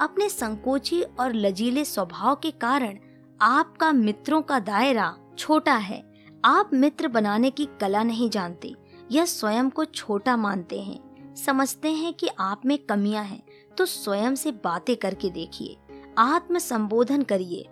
अपने 0.00 0.28
संकोची 0.28 1.02
और 1.02 1.34
लजीले 1.34 1.84
स्वभाव 1.84 2.34
के 2.34 2.50
कारण 2.50 2.98
आपका 3.40 3.92
मित्रों 3.92 4.40
का 4.42 4.58
दायरा 4.58 5.14
छोटा 5.38 5.74
है। 5.74 6.02
आप 6.44 6.70
मित्र 6.74 7.08
बनाने 7.08 7.50
की 7.50 7.68
कला 7.80 8.02
नहीं 8.02 8.28
जानते 8.30 8.74
या 9.12 9.24
स्वयं 9.24 9.70
को 9.70 9.84
छोटा 9.84 10.36
मानते 10.36 10.80
हैं। 10.80 11.34
समझते 11.36 11.90
हैं 11.90 12.12
कि 12.14 12.28
आप 12.40 12.62
में 12.66 12.78
कमियाँ 12.78 13.24
हैं 13.24 13.42
तो 13.78 13.86
स्वयं 13.86 14.34
से 14.34 14.52
बातें 14.64 14.96
करके 14.96 15.30
देखिए। 15.30 15.76
आत्म 16.18 16.58
संबोधन 16.58 17.22
करिए। 17.22 17.66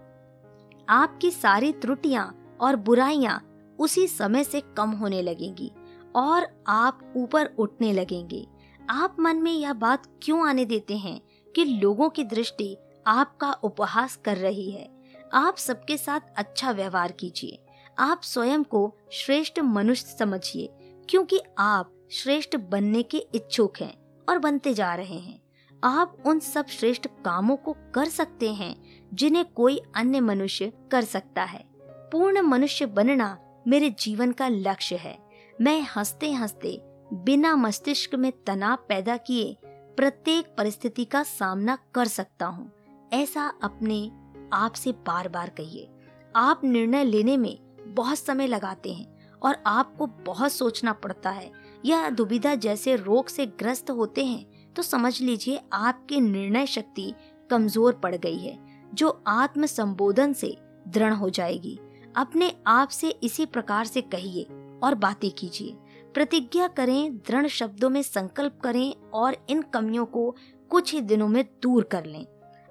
आपकी 0.88 1.31
सारी 1.31 1.73
त्रुटियाँ 1.73 2.57
और 2.61 2.77
बुराइयाँ 2.77 3.51
उसी 3.79 4.07
समय 4.07 4.44
से 4.44 4.61
कम 4.61 4.90
होने 4.90 5.23
लगेंगी 5.23 5.73
और 6.16 6.64
आप 6.66 7.12
ऊपर 7.16 7.47
उठने 7.47 7.92
लगेंगे। 7.92 8.47
आप 8.90 9.16
मन 9.20 9.37
में 9.37 9.53
यह 9.53 9.73
बात 9.73 10.07
क्यों 10.23 10.49
आने 10.49 10.64
देते 10.64 10.97
हैं 10.97 11.20
कि 11.57 11.64
लोगों 11.64 12.11
की 12.11 12.25
दृष्टि 12.25 12.77
आपका 13.07 13.53
उपहास 13.53 14.16
कर 14.16 14.37
रही 14.37 14.70
है? 14.70 15.03
आप 15.35 15.57
सबके 15.57 15.97
साथ 15.97 16.20
अच्छा 16.37 16.70
व्यवहार 16.70 17.12
कीजिए। 17.12 17.59
आप 17.99 18.20
स्वयं 18.23 18.62
को 18.64 18.97
श्रेष्ठ 19.12 19.61
मनुष्य 19.61 20.16
समझिए, 20.18 20.68
क्योंकि 21.11 21.41
आप 21.59 21.93
श्रेष्ठ 22.11 22.57
बनने 22.57 23.03
के 23.03 23.18
इच्छुक 23.18 23.78
हैं 23.80 24.24
और 24.28 24.39
बनते 24.39 24.74
जा 24.74 24.95
रहे 24.95 25.18
हैं। 25.18 25.43
आप 25.85 26.16
उन 26.26 26.39
सब 26.39 26.66
श्रेष्ठ 26.66 27.07
कामों 27.07 27.57
को 27.57 27.76
कर 27.95 28.09
सकते 28.09 28.55
हैं, 28.55 28.82
जिन्हें 29.14 29.45
कोई 29.45 29.80
अन्य 29.95 30.20
मनुष्य 30.20 30.72
कर 30.91 31.03
सकता 31.03 31.43
है। 31.43 31.64
पूर्ण 31.80 32.41
मनुष्य 32.41 32.87
बनना 32.87 33.39
मेरे 33.68 33.91
जीवन 33.91 34.32
का 34.32 34.49
लक्ष्य 34.49 34.97
है। 34.97 35.18
मैं 35.61 35.87
हँसते 35.97 36.32
हँसते 36.32 36.80
बिना 37.12 37.57
मस्तिष्क 37.57 38.14
में 38.14 38.32
तनाव 38.47 38.76
पैदा 38.89 39.16
किए, 39.16 39.57
प्रत्येक 39.66 40.47
परिस्थिति 40.59 41.05
का 41.05 41.22
सामना 41.22 41.78
कर 41.95 42.05
सकता 42.05 42.47
हूँ। 42.47 42.72
ऐसा 43.12 43.53
अपने 43.62 44.11
आप 44.53 44.72
से 44.72 44.93
बार 44.93 45.28
बार 45.28 45.49
कहिए। 45.49 45.91
आप 46.37 46.61
निर्णय 46.64 47.05
लेने 47.05 47.37
में 47.37 47.59
बहुत 47.87 48.18
समय 48.18 48.47
लगाते 48.47 48.93
हैं 48.93 49.30
और 49.43 49.57
आपको 49.66 50.07
बहुत 50.07 50.53
सोचना 50.53 50.93
पड़ता 50.93 51.30
है। 51.30 51.53
या 51.85 52.11
दुविधा 52.11 52.55
जैसे 52.55 52.97
रोग 52.97 53.28
से 53.28 53.47
ग्रस्त 53.47 53.91
होते 53.91 54.24
हैं 54.24 54.53
तो 54.77 54.83
समझ 54.83 55.20
लीजिए 55.20 55.61
आपकी 55.72 56.20
निर्णय 56.20 56.66
शक्ति 56.66 57.12
कमज़ोर 57.51 57.95
पड़ 57.95 58.14
गई 58.16 58.39
है, 58.39 58.59
जो 58.95 59.22
आत्म 59.27 59.66
संबोधन 59.66 60.33
से 60.33 60.57
दृढ़ 60.89 61.12
हो 61.12 61.31
जाएगी। 61.31 61.79
अपने 62.16 62.53
आप 62.66 62.89
से 62.89 63.09
इसी 63.09 63.47
प्रकार 63.47 63.85
से 63.85 64.01
कहिए 64.01 64.43
और 64.83 64.95
बातें 64.95 65.31
कीजिए। 65.31 65.77
प्रतिज्ञा 66.14 66.68
करें, 66.68 67.16
दृढ़ 67.16 67.47
शब्दों 67.47 67.91
में 67.91 68.03
संकल्प 68.03 68.59
करें 68.64 68.95
और 69.14 69.37
इन 69.49 69.62
कमियों 69.62 70.05
को 70.07 70.37
कुछ 70.70 70.93
ही 70.95 71.01
दिनों 71.01 71.29
में 71.29 71.45
दूर 71.62 71.85
कर 71.85 72.05
लें। 72.05 72.27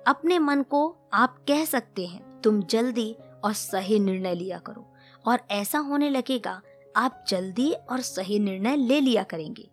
अपने 0.08 0.40
मन 0.40 0.62
को 0.62 0.98
आप 1.14 1.38
कह 1.48 1.66
सकते 1.66 2.06
हैं, 2.06 2.42
तुम 2.42 2.62
जल्दी 2.64 3.16
और 3.44 3.54
सही 3.54 4.00
निर्णय 4.00 4.36
लिया 4.36 4.58
करो। 4.58 4.94
और 5.28 5.40
ऐसा 5.52 5.80
होने 5.80 6.10
लगेगा, 6.10 6.62
आप 6.96 7.26
जल्दी 7.28 7.72
और 7.72 8.02
सही 8.02 8.40
निर्णय 8.40 8.76
ले 8.76 9.00
लिया 9.00 9.24
करेंगे। 9.24 9.70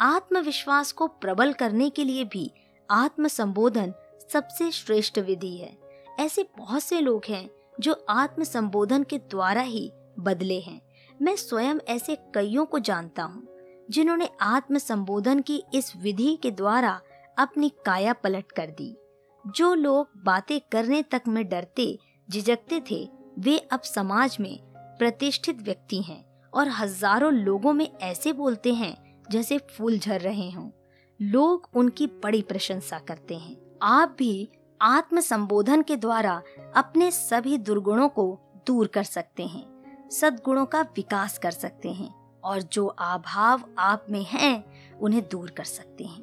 आत्मविश्वास 0.00 0.92
को 0.92 1.06
प्रबल 1.06 1.52
करने 1.52 1.88
के 1.90 2.04
लिए 2.04 2.24
भी 2.24 2.50
आत्म 2.88 3.28
संबोधन 3.28 3.92
सबसे 4.32 4.70
श्रेष्ठ 4.70 5.18
विधि 5.18 5.56
है। 5.56 5.76
ऐसे 6.20 6.46
बहुत 6.58 6.82
से 6.82 7.00
लोग 7.00 7.24
हैं 7.28 7.48
जो 7.80 7.92
आत्म 8.08 8.44
संबोधन 8.44 9.02
के 9.02 9.18
द्वारा 9.18 9.60
ही 9.60 9.90
बदले 10.18 10.60
हैं। 10.60 10.80
मैं 11.22 11.34
स्वयं 11.36 11.78
ऐसे 11.88 12.16
कईयों 12.34 12.64
को 12.66 12.78
जानता 12.78 13.22
हूँ, 13.22 13.46
जिन्होंने 13.90 14.28
आत्म 14.40 14.78
संबोधन 14.78 15.40
की 15.40 15.62
इस 15.74 15.92
विधि 15.96 16.38
के 16.42 16.50
द्वारा 16.50 17.00
अपनी 17.36 17.68
काया 17.86 18.12
पलट 18.12 18.52
कर 18.52 18.70
दी। 18.70 18.96
जो 19.44 19.74
लोग 19.74 20.08
बातें 20.24 20.60
करने 20.72 21.02
तक 21.02 21.22
में 21.28 21.48
डरते, 21.48 21.98
झिझकते 22.28 22.80
थे, 22.90 23.08
वे 23.38 23.58
अब 23.72 23.80
समाज 23.80 24.36
में 24.40 24.58
प्रतिष्ठित 24.98 25.62
व्यक्ति 25.62 26.02
हैं 26.02 26.24
और 26.52 26.68
हज़ारों 26.68 27.32
लोगों 27.32 27.72
में 27.72 27.88
ऐसे 27.92 28.32
बोलते 28.32 28.72
हैं 28.74 28.96
जैसे 29.30 29.58
फूल 29.58 29.98
झर 29.98 30.20
रहे 30.20 30.50
हों। 30.50 30.70
लोग 31.20 31.68
उनकी 31.74 32.06
बड़ी 32.06 32.42
प्रशंसा 32.42 32.98
करते 32.98 33.36
हैं। 33.36 33.56
आप 33.82 34.14
भी 34.18 34.48
आत्म 34.80 35.20
संबोधन 35.20 35.82
के 35.82 35.96
द्वारा 35.96 36.42
अपने 36.76 37.10
सभी 37.10 37.58
दुर्गुणों 37.58 38.08
को 38.08 38.38
दूर 38.66 38.86
कर 38.86 39.02
सकते 39.02 39.46
हैं, 39.46 40.08
सद्गुणों 40.10 40.66
का 40.66 40.80
विकास 40.80 41.38
कर 41.38 41.50
सकते 41.50 41.88
हैं 41.88 42.40
और 42.44 42.62
जो 42.62 42.86
अभाव 42.86 43.62
आप 43.78 44.06
में 44.10 44.24
हैं, 44.24 44.64
उन्हें 44.98 45.22
दूर 45.28 45.50
कर 45.50 45.64
सकते 45.64 46.04
हैं। 46.04 46.22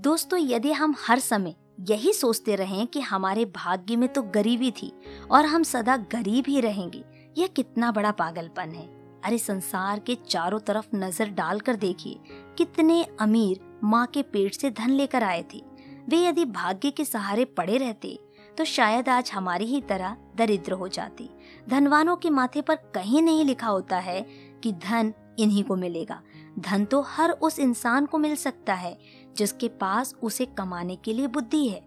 दोस्तों, 0.00 0.38
यदि 0.42 0.72
हम 0.72 0.94
हर 1.06 1.18
समय 1.18 1.54
यही 1.80 2.12
सोचते 2.12 2.56
रहें 2.56 2.86
कि 2.86 3.00
हमारे 3.00 3.44
भाग्य 3.44 3.96
में 3.96 4.08
तो 4.08 4.22
गरीबी 4.22 4.70
थी 4.70 4.92
और 5.30 5.46
हम 5.46 5.62
सदा 5.62 5.96
गरीब 5.96 6.44
ही 6.48 6.60
रहेंगे, 6.60 7.04
यह 7.38 7.46
कितना 7.46 7.92
बड़ा 7.92 8.10
पागलपन 8.10 8.70
है। 8.70 9.01
अरे 9.24 9.38
संसार 9.38 9.98
के 9.98 10.14
चारों 10.28 10.58
तरफ़ 10.60 10.96
नज़र 10.96 11.28
डालकर 11.30 11.76
देखिए, 11.76 12.18
कितने 12.58 13.02
अमीर 13.20 13.60
माँ 13.84 14.06
के 14.06 14.22
पेट 14.22 14.54
से 14.54 14.70
धन 14.70 14.90
लेकर 14.90 15.22
आए 15.22 15.44
थे। 15.54 15.62
वे 16.08 16.16
यदि 16.18 16.44
भाग्य 16.44 16.90
के 16.90 17.04
सहारे 17.04 17.44
पड़े 17.46 17.76
रहते 17.78 18.18
तो 18.58 18.64
शायद 18.64 19.08
आज 19.08 19.30
हमारी 19.34 19.64
ही 19.64 19.80
तरह 19.80 20.16
दरिद्र 20.36 20.72
हो 20.72 20.88
जाती। 20.88 21.28
धनवानों 21.68 22.16
के 22.16 22.30
माथे 22.30 22.60
पर 22.60 22.76
कहीं 22.94 23.22
नहीं 23.22 23.44
लिखा 23.44 23.66
होता 23.66 23.98
है 23.98 24.20
कि 24.62 24.72
धन 24.72 25.12
इन्हीं 25.38 25.62
को 25.64 25.76
मिलेगा। 25.76 26.20
धन 26.58 26.84
तो 26.84 27.00
हर 27.08 27.30
उस 27.30 27.58
इंसान 27.58 28.06
को 28.06 28.18
मिल 28.18 28.34
सकता 28.36 28.74
है, 28.74 28.96
जिसके 29.36 29.68
पास 29.70 30.14
उसे 30.22 30.46
कमाने 30.48 30.96
के 30.96 31.12
लिए 31.12 31.26
बुद्धि 31.28 31.66
है। 31.68 31.80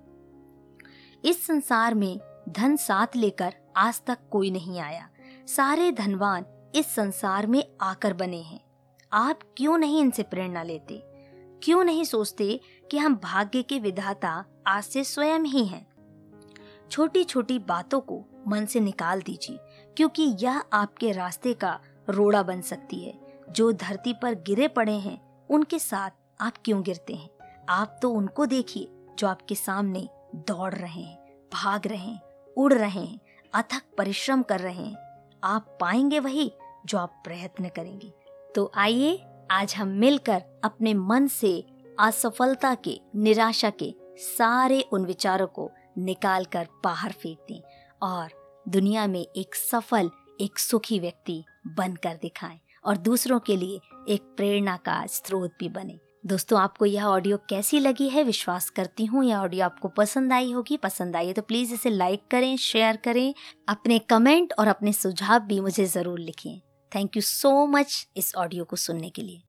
इस 1.23 1.45
संसार 1.45 1.93
में 1.93 2.19
धन 2.49 2.75
साथ 2.77 3.15
लेकर 3.15 3.53
आज 3.77 4.01
तक 4.07 4.17
कोई 4.31 4.51
नहीं 4.51 4.79
आया। 4.79 5.07
सारे 5.47 5.91
धनवान 5.91 6.45
इस 6.75 6.95
संसार 6.95 7.47
में 7.47 7.63
आकर 7.81 8.13
बने 8.13 8.41
हैं। 8.41 8.59
आप 9.13 9.39
क्यों 9.57 9.77
नहीं 9.77 9.99
इनसे 9.99 10.23
प्रेरणा 10.23 10.63
लेते? 10.63 11.03
क्यों 11.63 11.83
नहीं 11.83 12.03
सोचते 12.03 12.59
कि 12.91 12.97
हम 12.97 13.15
भाग्य 13.15 13.63
के 13.63 13.79
विधाता 13.79 14.45
आज 14.67 14.83
से 14.83 15.03
स्वयं 15.03 15.39
ही 15.39 15.65
हैं? 15.65 15.87
छोटी 16.91 17.23
छोटी 17.23 17.59
बातों 17.59 17.99
को 17.99 18.25
मन 18.47 18.65
से 18.65 18.79
निकाल 18.79 19.21
दीजिए, 19.21 19.57
क्योंकि 19.97 20.35
यह 20.39 20.63
आपके 20.73 21.11
रास्ते 21.11 21.53
का 21.53 21.79
रोड़ा 22.09 22.43
बन 22.43 22.61
सकती 22.61 23.05
है। 23.05 23.43
जो 23.49 23.71
धरती 23.71 24.13
पर 24.13 24.33
गिरे 24.33 24.67
पड़े 24.67 24.97
हैं, 24.97 25.47
उनके 25.47 25.79
साथ 25.79 26.09
आप 26.41 26.53
क्यों 26.65 26.81
गिरते 26.81 27.13
हैं? 27.13 27.29
आप 27.69 27.99
तो 28.01 28.09
उनको 28.09 28.45
देखिए, 28.45 28.87
जो 29.19 29.27
आपके 29.27 29.55
सामने 29.55 30.09
दौड़ 30.35 30.73
रहे 30.73 31.01
हैं, 31.01 31.47
भाग 31.53 31.87
रहे 31.87 32.09
हैं, 32.09 32.21
उड़ 32.57 32.73
रहे 32.73 33.05
हैं, 33.05 33.19
अथक 33.53 33.81
परिश्रम 33.97 34.43
कर 34.43 34.59
रहे 34.59 34.85
हैं। 34.85 35.05
आप 35.43 35.77
पाएँगे 35.81 36.19
वही 36.19 36.53
जो 36.85 36.97
आप 36.97 37.21
प्रयत्न 37.23 37.69
करेंगे। 37.69 38.11
तो 38.55 38.71
आइए, 38.75 39.21
आज 39.51 39.75
हम 39.75 39.87
मिलकर 39.87 40.43
अपने 40.63 40.93
मन 40.93 41.27
से 41.27 41.63
असफलता 41.99 42.75
के, 42.75 42.99
निराशा 43.15 43.69
के 43.69 43.93
सारे 44.17 44.81
उन 44.81 45.05
विचारों 45.05 45.47
को 45.47 45.71
निकाल 45.97 46.45
कर 46.45 46.67
बाहर 46.83 47.11
फेंक 47.11 47.37
दें 47.49 47.61
और 48.01 48.29
दुनिया 48.67 49.07
में 49.07 49.21
एक 49.21 49.55
सफल, 49.55 50.09
एक 50.41 50.59
सुखी 50.59 50.99
व्यक्ति 50.99 51.43
बनकर 51.67 52.15
दिखाएँ 52.15 52.59
और 52.85 52.97
दूसरों 52.97 53.39
के 53.39 53.55
लिए 53.57 53.79
एक 54.09 54.33
प्रेरणा 54.37 54.77
का 54.77 55.05
स्रोत 55.05 55.53
भी 55.59 55.69
बने। 55.69 55.99
दोस्तों, 56.25 56.59
आपको 56.59 56.85
यह 56.85 57.05
ऑडियो 57.05 57.37
कैसी 57.37 57.79
लगी 57.79 58.09
है? 58.09 58.23
विश्वास 58.23 58.69
करती 58.69 59.05
हूँ, 59.05 59.23
यह 59.23 59.37
ऑडियो 59.37 59.65
आपको 59.65 59.87
पसंद 59.87 60.33
आई 60.33 60.51
होगी। 60.51 60.77
पसंद 60.77 61.15
आई 61.15 61.27
है 61.27 61.33
तो 61.33 61.41
प्लीज़ 61.41 61.73
इसे 61.73 61.89
लाइक 61.89 62.27
करें, 62.31 62.55
शेयर 62.57 62.95
करें, 62.95 63.33
अपने 63.67 63.99
कमेंट 63.99 64.53
और 64.59 64.67
अपने 64.67 64.93
सुझाव 64.93 65.39
भी 65.39 65.59
मुझे 65.59 65.85
ज़रूर 65.85 66.19
लिखें। 66.19 66.61
थैंक 66.95 67.15
यू 67.15 67.21
सो 67.21 67.65
मच 67.67 68.07
इस 68.17 68.35
ऑडियो 68.35 68.65
को 68.65 68.75
सुनने 68.75 69.09
के 69.09 69.21
लिए। 69.21 69.41